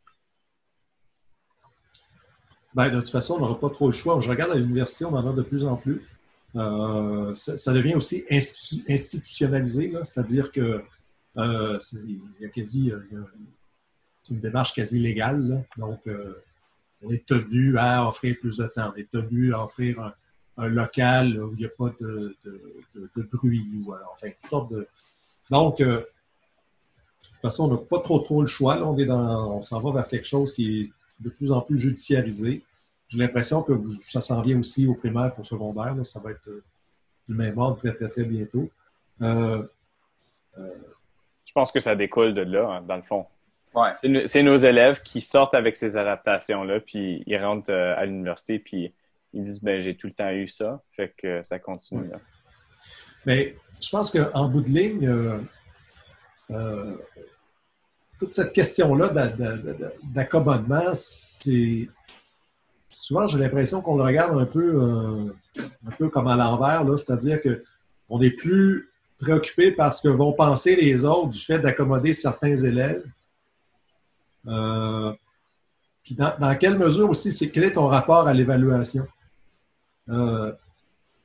[2.78, 4.20] Ben, de toute façon, on n'aura pas trop le choix.
[4.20, 6.00] Je regarde à l'université, on en a de plus en plus.
[6.54, 10.84] Euh, ça, devient aussi institutionnalisé, c'est-à-dire que
[11.36, 11.78] euh,
[12.40, 12.92] y a quasi
[14.22, 15.64] c'est une démarche quasi légale.
[15.76, 16.40] Donc, euh,
[17.02, 18.92] on est tenu à offrir plus de temps.
[18.94, 20.14] On est tenu à offrir
[20.56, 22.36] un, local où il n'y a pas de,
[23.32, 23.66] bruit.
[23.84, 24.86] Ou, enfin, toutes sortes de.
[25.50, 26.00] Donc, euh, de
[27.32, 28.76] toute façon, on n'a pas trop trop le choix.
[28.76, 31.60] Là, on est dans, on s'en va vers quelque chose qui est de plus en
[31.60, 32.64] plus judiciarisé.
[33.08, 35.94] J'ai l'impression que ça s'en vient aussi au primaire pour secondaire.
[36.04, 36.62] Ça va être euh,
[37.26, 38.70] du même ordre très, très, très bientôt.
[39.20, 39.66] Je
[41.54, 43.26] pense que ça découle de là, hein, dans le fond.
[44.26, 48.92] C'est nos élèves qui sortent avec ces adaptations-là, puis ils rentrent euh, à l'université, puis
[49.32, 52.10] ils disent ben j'ai tout le temps eu ça, fait que ça continue.
[53.26, 55.38] Mais je pense qu'en bout de ligne, euh,
[56.50, 56.96] euh,
[58.18, 59.12] toute cette question-là
[60.02, 61.88] d'accommodement, c'est
[62.90, 65.32] souvent j'ai l'impression qu'on le regarde un peu,
[65.98, 68.90] peu comme à l'envers, c'est-à-dire qu'on est plus
[69.20, 73.04] préoccupé par ce que vont penser les autres du fait d'accommoder certains élèves
[74.46, 75.12] euh,
[76.10, 79.06] dans, quelle mesure aussi, c'est quel est ton rapport à l'évaluation?
[80.08, 80.52] Euh,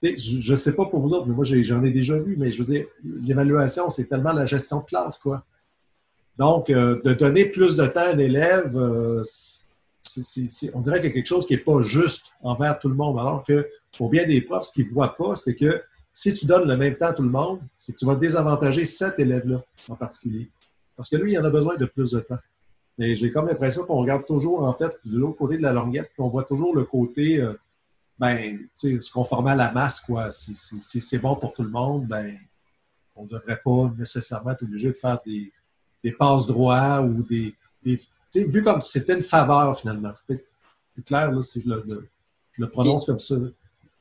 [0.01, 2.59] je ne sais pas pour vous autres, mais moi j'en ai, déjà vu, mais je
[2.61, 5.45] veux dire, l'évaluation, c'est tellement la gestion de classe, quoi.
[6.37, 9.21] Donc, euh, de donner plus de temps à un élève, on
[10.79, 13.19] dirait qu'il y a quelque chose qui n'est pas juste envers tout le monde.
[13.19, 13.67] Alors que
[13.97, 15.81] pour bien des profs, ce qu'ils ne voient pas, c'est que
[16.11, 18.85] si tu donnes le même temps à tout le monde, c'est que tu vas désavantager
[18.85, 20.49] cet élève-là en particulier.
[20.95, 22.37] Parce que lui, il en a besoin de plus de temps.
[22.97, 26.11] Mais j'ai comme l'impression qu'on regarde toujours, en fait, de l'autre côté de la languette,
[26.13, 27.53] puis on voit toujours le côté, euh,
[28.19, 30.31] ben, tu sais, se conformer à la masse, quoi.
[30.31, 32.37] Si, c'est bon pour tout le monde, ben,
[33.15, 35.51] on ne devrait pas nécessairement être obligé de faire des,
[36.03, 37.55] des passes droits ou des.
[37.83, 37.99] tu
[38.29, 40.11] sais, vu comme si c'était une faveur, finalement.
[40.15, 40.43] C'est
[40.93, 42.07] plus clair, là, si je le,
[42.57, 43.35] le prononce comme ça.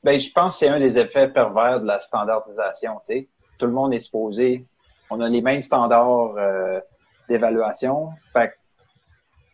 [0.03, 3.29] Ben, je pense que c'est un des effets pervers de la standardisation, tu sais.
[3.59, 4.67] Tout le monde est supposé.
[5.11, 6.81] On a les mêmes standards euh,
[7.29, 8.11] d'évaluation.
[8.33, 8.53] Fait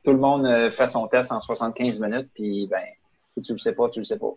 [0.05, 2.85] tout le monde euh, fait son test en 75 minutes, puis ben,
[3.29, 4.33] si tu le sais pas, tu le sais pas.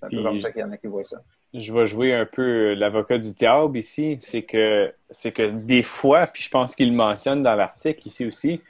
[0.00, 1.18] C'est un peu comme ça qu'il y en a qui voient ça.
[1.58, 4.18] Je vais jouer un peu l'avocat du diable ici.
[4.20, 8.26] C'est que, c'est que des fois, puis je pense qu'il le mentionne dans l'article ici
[8.26, 8.60] aussi,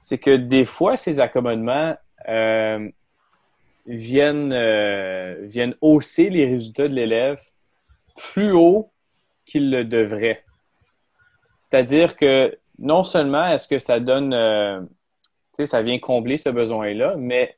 [0.00, 1.96] c'est que des fois, ces accommodements
[2.28, 2.88] euh,
[3.86, 7.40] viennent, euh, viennent hausser les résultats de l'élève
[8.16, 8.90] plus haut
[9.44, 10.44] qu'ils le devraient.
[11.60, 14.88] C'est-à-dire que non seulement est-ce que ça donne, euh, tu
[15.52, 17.56] sais, ça vient combler ce besoin-là, mais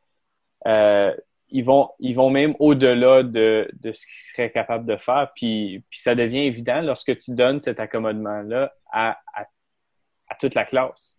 [0.66, 1.14] euh,
[1.57, 5.32] ils vont, ils vont même au-delà de, de ce qu'ils seraient capables de faire.
[5.34, 11.18] Puis, puis ça devient évident lorsque tu donnes cet accommodement-là à, à, toute la classe.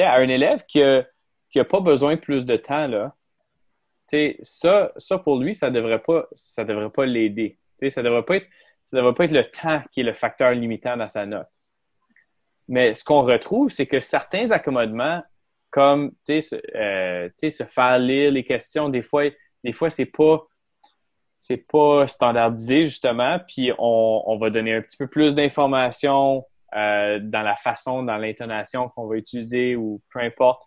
[0.00, 1.06] À un élève qui a,
[1.48, 3.14] qui a pas besoin de plus de temps, là,
[4.42, 6.26] ça, ça pour lui, ça devrait pas,
[6.92, 7.56] pas l'aider.
[7.88, 8.48] Ça devrait pas être,
[8.92, 11.62] devrait pas être le temps qui est le facteur limitant dans sa note.
[12.66, 15.22] Mais ce qu'on retrouve, c'est que certains accommodements,
[15.70, 19.30] comme euh, se faire lire les questions, des fois,
[19.64, 20.46] des fois c'est pas
[21.38, 26.46] c'est pas standardisé justement, puis on, on, va donner un petit peu plus d'informations
[26.76, 30.62] euh, dans la façon, dans l'intonation qu'on va utiliser ou peu importe.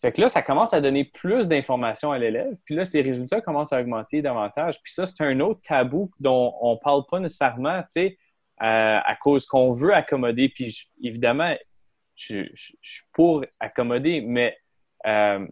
[0.00, 3.40] Fait que là, ça commence à donner plus d'informations à l'élève, puis là, ses résultats
[3.40, 4.82] commencent à augmenter davantage.
[4.82, 8.18] Puis ça, c'est un autre tabou dont on parle pas nécessairement, tu sais,
[8.62, 10.48] euh, à cause qu'on veut accommoder.
[10.48, 11.54] Puis évidemment,
[12.16, 14.56] je, suis pour accommoder, mais
[15.06, 15.46] euh,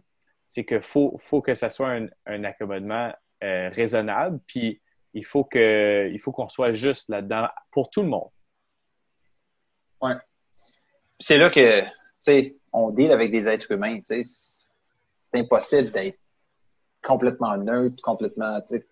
[0.51, 4.81] c'est qu'il faut, faut que ça soit un, un accommodement euh, raisonnable, puis
[5.13, 8.29] il faut que il faut qu'on soit juste là-dedans pour tout le monde.
[10.01, 10.15] Ouais.
[11.21, 11.89] C'est là que, tu
[12.19, 14.23] sais, on deal avec des êtres humains, tu sais.
[14.25, 16.19] C'est impossible d'être
[17.01, 18.87] complètement neutre, complètement, tu sais.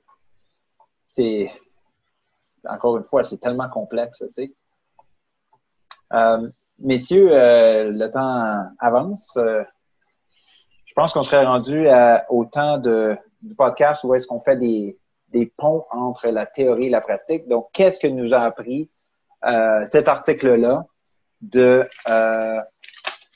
[1.08, 1.48] C'est,
[2.70, 4.54] encore une fois, c'est tellement complexe, tu sais.
[6.14, 9.38] Euh, messieurs, euh, le temps avance.
[11.00, 11.88] Euh, je pense qu'on serait rendu
[12.30, 14.98] au temps de, du podcast où est-ce qu'on fait des,
[15.30, 17.48] des ponts entre la théorie et la pratique.
[17.48, 18.90] Donc, qu'est-ce que nous a appris
[19.86, 20.86] cet article-là
[21.42, 21.88] de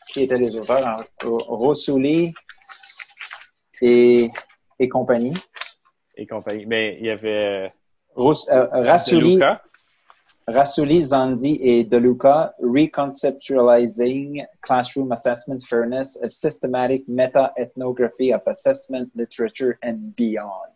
[0.09, 2.33] qui étaient les auteurs, hein, Rossouli
[3.81, 4.29] et,
[4.79, 5.33] et compagnie?
[6.15, 6.67] Et compagnie.
[6.67, 7.71] Mais il y avait
[8.17, 9.39] euh, Rassouli,
[10.47, 20.13] Rassouli, Zandi et DeLuca, Reconceptualizing Classroom Assessment Fairness, a Systematic Meta-Ethnography of Assessment Literature and
[20.17, 20.73] Beyond.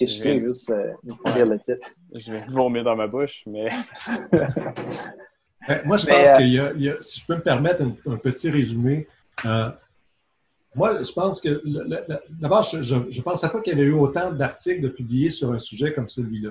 [0.00, 0.92] Je suis juste euh,
[1.34, 1.88] lire le titre.
[2.14, 3.68] Je vais vomir dans ma bouche, mais...
[5.68, 8.50] Ben, moi, je pense euh, qu'il y, a, si je peux me permettre un, petit
[8.50, 9.08] résumé,
[9.44, 9.68] euh,
[10.76, 11.60] moi, je pense que,
[12.40, 15.58] d'abord, je ne pensais pas qu'il y avait eu autant d'articles de publiés sur un
[15.58, 16.50] sujet comme celui-là.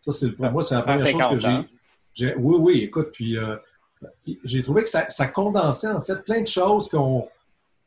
[0.00, 1.64] Ça, c'est pour moi, c'est la première chose que
[2.14, 2.34] j'ai.
[2.36, 3.56] Oui, oui, écoute, puis euh,
[4.44, 7.28] j'ai trouvé que ça, condensait en fait plein de choses qu'on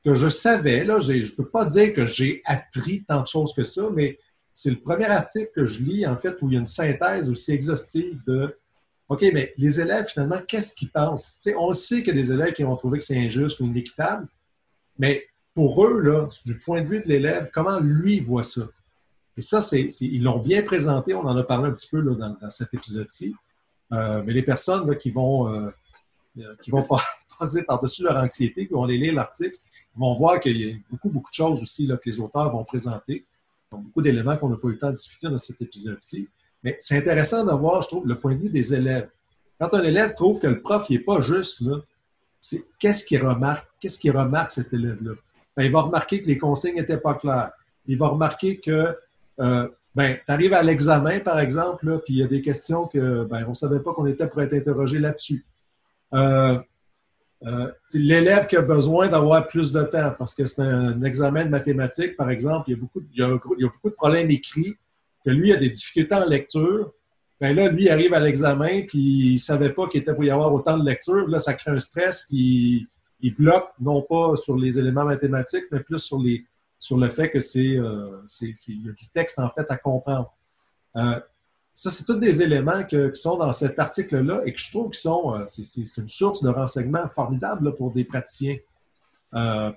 [0.03, 0.83] que je savais.
[0.83, 4.17] Là, je ne peux pas dire que j'ai appris tant de choses que ça, mais
[4.53, 7.29] c'est le premier article que je lis, en fait, où il y a une synthèse
[7.29, 8.57] aussi exhaustive de
[9.09, 11.37] OK, mais les élèves, finalement, qu'est-ce qu'ils pensent?
[11.57, 14.25] on sait qu'il y a des élèves qui vont trouver que c'est injuste ou inéquitable,
[14.97, 18.61] mais pour eux, là, du point de vue de l'élève, comment lui voit ça?
[19.37, 22.73] Et ça, ils l'ont bien présenté, on en a parlé un petit peu dans, cet
[22.73, 23.33] épisode-ci.
[23.93, 25.69] Euh, mais les personnes qui vont, euh,
[26.39, 26.87] euh, vont
[27.39, 29.57] passer par-dessus leur anxiété, qui vont aller lire l'article,
[29.95, 33.25] vont voir qu'il y a beaucoup, beaucoup de choses aussi que les auteurs vont présenter.
[33.71, 36.27] Beaucoup d'éléments qu'on n'a pas eu le temps de discuter dans cet épisode-ci.
[36.63, 39.09] Mais c'est intéressant de voir, je trouve, le point de vue des élèves.
[39.59, 41.63] Quand un élève trouve que le prof n'est pas juste,
[42.79, 43.67] qu'est-ce qu'il remarque?
[43.79, 45.13] Qu'est-ce qu'il remarque, cet élève-là?
[45.55, 47.51] Ben, il va remarquer que les consignes n'étaient pas claires.
[47.87, 48.95] Il va remarquer que
[49.41, 53.25] euh, ben, tu arrives à l'examen, par exemple, puis il y a des questions que
[53.25, 55.45] ben, on ne savait pas qu'on était pour être interrogé là-dessus.
[56.13, 56.57] Euh,
[57.43, 61.49] euh, l'élève qui a besoin d'avoir plus de temps parce que c'est un, examen de
[61.49, 64.75] mathématiques, par exemple, il y a beaucoup, il y a beaucoup de problèmes écrits
[65.25, 66.93] que lui a des difficultés en lecture,
[67.39, 70.23] ben là, lui, il arrive à l'examen, puis il ne savait pas qu'il était pour
[70.23, 71.27] y avoir autant de lecture.
[71.27, 75.99] Là, ça crée un stress il bloque, non pas sur les éléments mathématiques, mais plus
[75.99, 76.45] sur, les,
[76.81, 80.33] sur le fait que c'est, euh, il y a du texte, en fait, à comprendre.
[80.97, 81.19] Euh,
[81.75, 84.95] ça, c'est tous des éléments qui sont dans cet article-là et que je trouve que
[84.95, 88.57] sont, euh, c'est, une source de renseignement formidable pour des praticiens.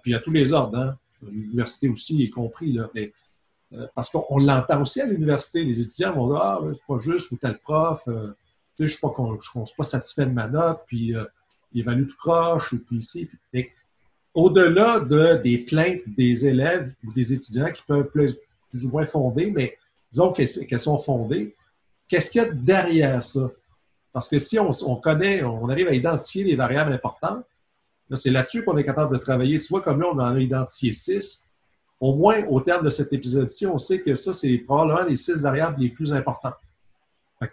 [0.03, 0.99] puis à tous les ordres, hein,
[1.31, 2.73] l'université aussi y compris.
[2.73, 2.89] Là.
[3.95, 5.63] Parce qu'on l'entend aussi à l'université.
[5.63, 8.99] Les étudiants vont dire Ah, c'est pas juste, ou tel prof, je ne suis,
[9.77, 11.13] pas satisfait de ma note, puis
[11.73, 13.29] il évalue tout croche, ou puis ici.
[14.35, 18.37] Au-delà de, des plaintes des élèves ou des étudiants qui peuvent plus,
[18.71, 19.77] plus ou moins fonder, mais
[20.11, 21.55] disons qu'elles sont fondées,
[22.09, 23.51] qu'est-ce qu'il y a derrière ça?
[24.13, 27.45] Parce que si on, on, connaît, on arrive à identifier les variables importantes,
[28.15, 29.59] c'est là-dessus qu'on est capable de travailler.
[29.59, 31.49] Tu vois, comme là, on en a identifié six
[32.01, 35.41] au moins au terme de cet épisode-ci, on sait que ça, c'est probablement les six
[35.41, 36.57] variables les plus importantes.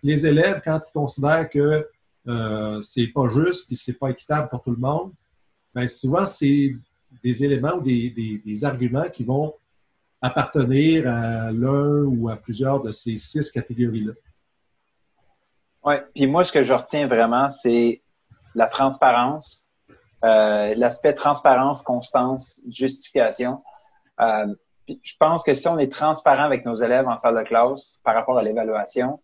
[0.03, 1.87] les élèves, quand ils considèrent que
[2.27, 5.11] euh, c'est pas juste et c'est pas équitable pour tout le monde,
[5.73, 6.75] bien souvent, c'est
[7.23, 9.53] des éléments ou des, arguments qui vont
[10.21, 14.13] appartenir à l'un ou à plusieurs de ces six catégories-là.
[15.83, 18.01] Oui, puis moi, ce que je retiens vraiment, c'est
[18.53, 19.71] la transparence,
[20.23, 23.63] euh, l'aspect transparence, constance, justification.
[24.19, 24.53] Euh,
[24.87, 28.13] je pense que si on est transparent avec nos élèves en salle de classe par
[28.13, 29.19] rapport à l'évaluation,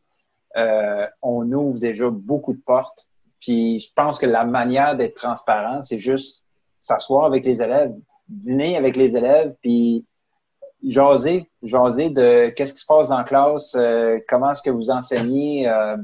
[0.55, 3.09] euh, on ouvre déjà beaucoup de portes.
[3.47, 6.43] Puis je pense que la manière d'être transparent, c'est juste
[6.81, 7.93] s'asseoir avec les élèves,
[8.27, 10.05] dîner avec les élèves, puis
[10.83, 15.65] jaser, jaser de qu'est-ce qui se passe en classe, euh, comment est-ce que vous enseignez,
[15.69, 15.95] euh,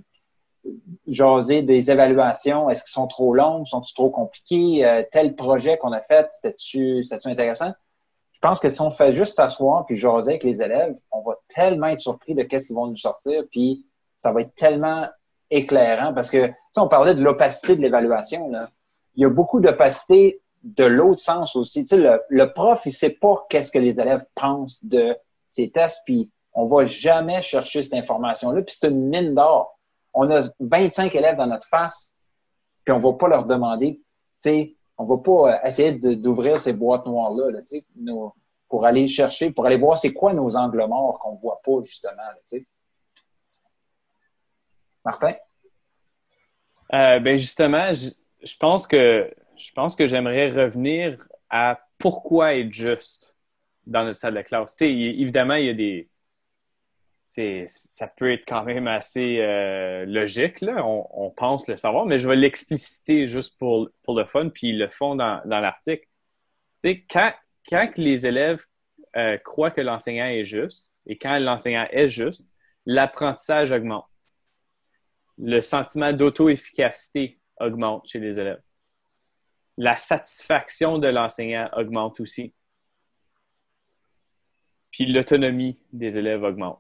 [1.06, 5.92] jaser des évaluations, est-ce qu'ils sont trop longs, sont-ils trop compliqués, euh, tel projet qu'on
[5.92, 7.74] a fait, c'était-tu intéressant?
[8.32, 11.36] Je pense que si on fait juste s'asseoir puis jaser avec les élèves, on va
[11.50, 13.86] tellement être surpris de qu'est-ce qu'ils vont nous sortir, puis
[14.16, 15.10] ça va être tellement
[15.54, 18.70] éclairant parce que, on parlait de l'opacité de l'évaluation, là.
[19.16, 21.84] Il y a beaucoup d'opacité de l'autre sens aussi.
[21.84, 25.16] Tu sais, le, le prof, il sait pas qu'est-ce que les élèves pensent de
[25.50, 29.78] ces tests, puis on va jamais chercher cette information-là, puis c'est une mine d'or.
[30.14, 32.16] On a 25 élèves dans notre face,
[32.84, 34.02] puis on va pas leur demander,
[34.44, 37.86] tu sais, on va pas euh, essayer d'ouvrir ces boîtes noires-là, là, tu sais,
[38.70, 42.30] pour aller chercher, pour aller voir c'est quoi nos angles morts qu'on voit pas, justement,
[42.48, 42.66] tu sais.
[45.06, 45.34] Martin?
[46.94, 51.18] Euh, ben justement, je, pense que je pense que j'aimerais revenir
[51.50, 53.36] à pourquoi être juste
[53.86, 54.76] dans notre salle de classe.
[54.76, 56.10] Tu sais, évidemment, il y a des.
[57.66, 60.86] Ça peut être quand même assez euh, logique, là.
[60.86, 64.78] On, pense le savoir, mais je vais l'expliciter juste pour, pour le fun, puis ils
[64.78, 66.08] le font dans, dans l'article.
[66.84, 67.34] Quand,
[67.68, 68.64] quand les élèves
[69.16, 72.46] euh, croient que l'enseignant est juste, et quand l'enseignant est juste,
[72.86, 74.06] l'apprentissage augmente.
[75.38, 78.62] Le sentiment d'auto-efficacité augmente chez les élèves
[79.78, 82.54] la satisfaction de l'enseignant augmente aussi.
[84.92, 86.80] Puis l'autonomie des élèves augmente.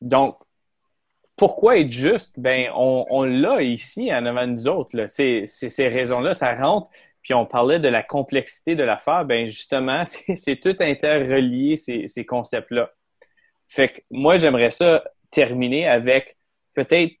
[0.00, 0.38] Donc,
[1.36, 2.38] pourquoi être juste?
[2.38, 5.06] Ben, on, l'a ici en avant de nous autres.
[5.06, 6.88] Ces raisons-là, ça rentre.
[7.20, 9.24] Puis on parlait de la complexité de l'affaire.
[9.24, 10.04] Ben, justement,
[10.34, 12.90] c'est tout interrelié, ces, ces concepts-là.
[13.68, 16.36] Fait que moi, j'aimerais ça terminer avec
[16.74, 17.12] peut-être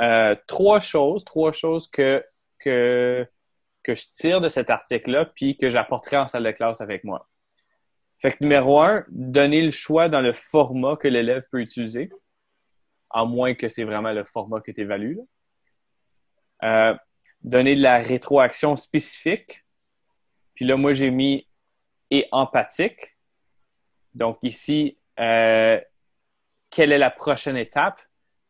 [0.00, 2.24] euh, trois choses, trois choses que,
[2.58, 3.26] que
[3.88, 7.26] que je tire de cet article-là, puis que j'apporterai en salle de classe avec moi.
[8.18, 12.10] Fait que numéro un, donner le choix dans le format que l'élève peut utiliser,
[13.08, 15.18] à moins que c'est vraiment le format que tu évalues.
[16.64, 16.94] Euh,
[17.40, 19.64] donner de la rétroaction spécifique.
[20.54, 21.48] Puis là, moi, j'ai mis
[22.10, 23.16] et empathique.
[24.12, 25.80] Donc ici, euh,
[26.68, 28.02] quelle est la prochaine étape,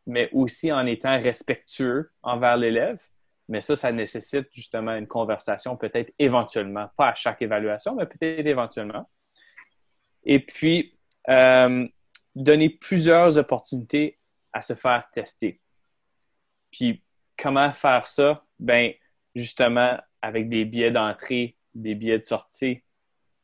[0.09, 2.99] mais aussi en étant respectueux envers l'élève.
[3.47, 8.45] Mais ça, ça nécessite justement une conversation, peut-être éventuellement, pas à chaque évaluation, mais peut-être
[8.45, 9.09] éventuellement.
[10.23, 10.97] Et puis,
[11.29, 11.87] euh,
[12.35, 14.19] donner plusieurs opportunités
[14.51, 15.61] à se faire tester.
[16.71, 17.03] Puis,
[17.37, 18.43] comment faire ça?
[18.59, 18.91] Ben,
[19.35, 22.83] justement, avec des billets d'entrée, des billets de sortie.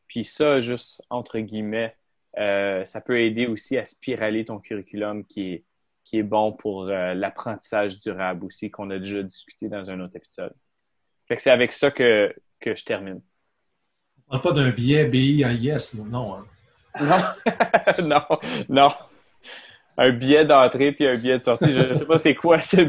[0.08, 1.96] Puis ça, juste entre guillemets,
[2.38, 5.64] euh, ça peut aider aussi à spiraler ton curriculum qui est
[6.06, 10.16] qui est bon pour euh, l'apprentissage durable aussi, qu'on a déjà discuté dans un autre
[10.16, 10.54] épisode.
[11.28, 13.22] Fait que c'est avec ça que, que je termine.
[14.28, 16.36] On parle pas d'un billet BIAIS, non?
[16.36, 16.46] Hein?
[17.02, 18.22] Non, non,
[18.70, 18.88] non.
[19.98, 21.74] Un billet d'entrée puis un billet de sortie.
[21.74, 22.82] Je ne sais pas c'est quoi ce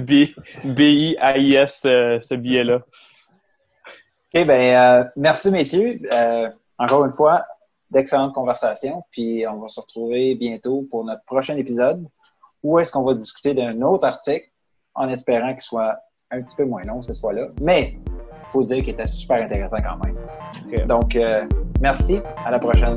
[0.65, 2.77] BIAIS, euh, ce billet-là.
[2.77, 6.01] OK, ben euh, merci messieurs.
[6.79, 7.47] encore une fois,
[7.91, 9.05] d'excellentes conversations.
[9.11, 12.07] Puis on va se retrouver bientôt pour notre prochain épisode
[12.67, 14.51] ou est-ce qu'on va discuter d'un autre article
[14.97, 15.97] en espérant qu'il soit
[16.33, 17.47] un petit peu moins long cette fois-là.
[17.61, 20.87] Mais il faut dire qu'il était super intéressant quand même.
[20.89, 21.47] Donc, euh,
[21.81, 22.21] merci.
[22.45, 22.97] À la prochaine.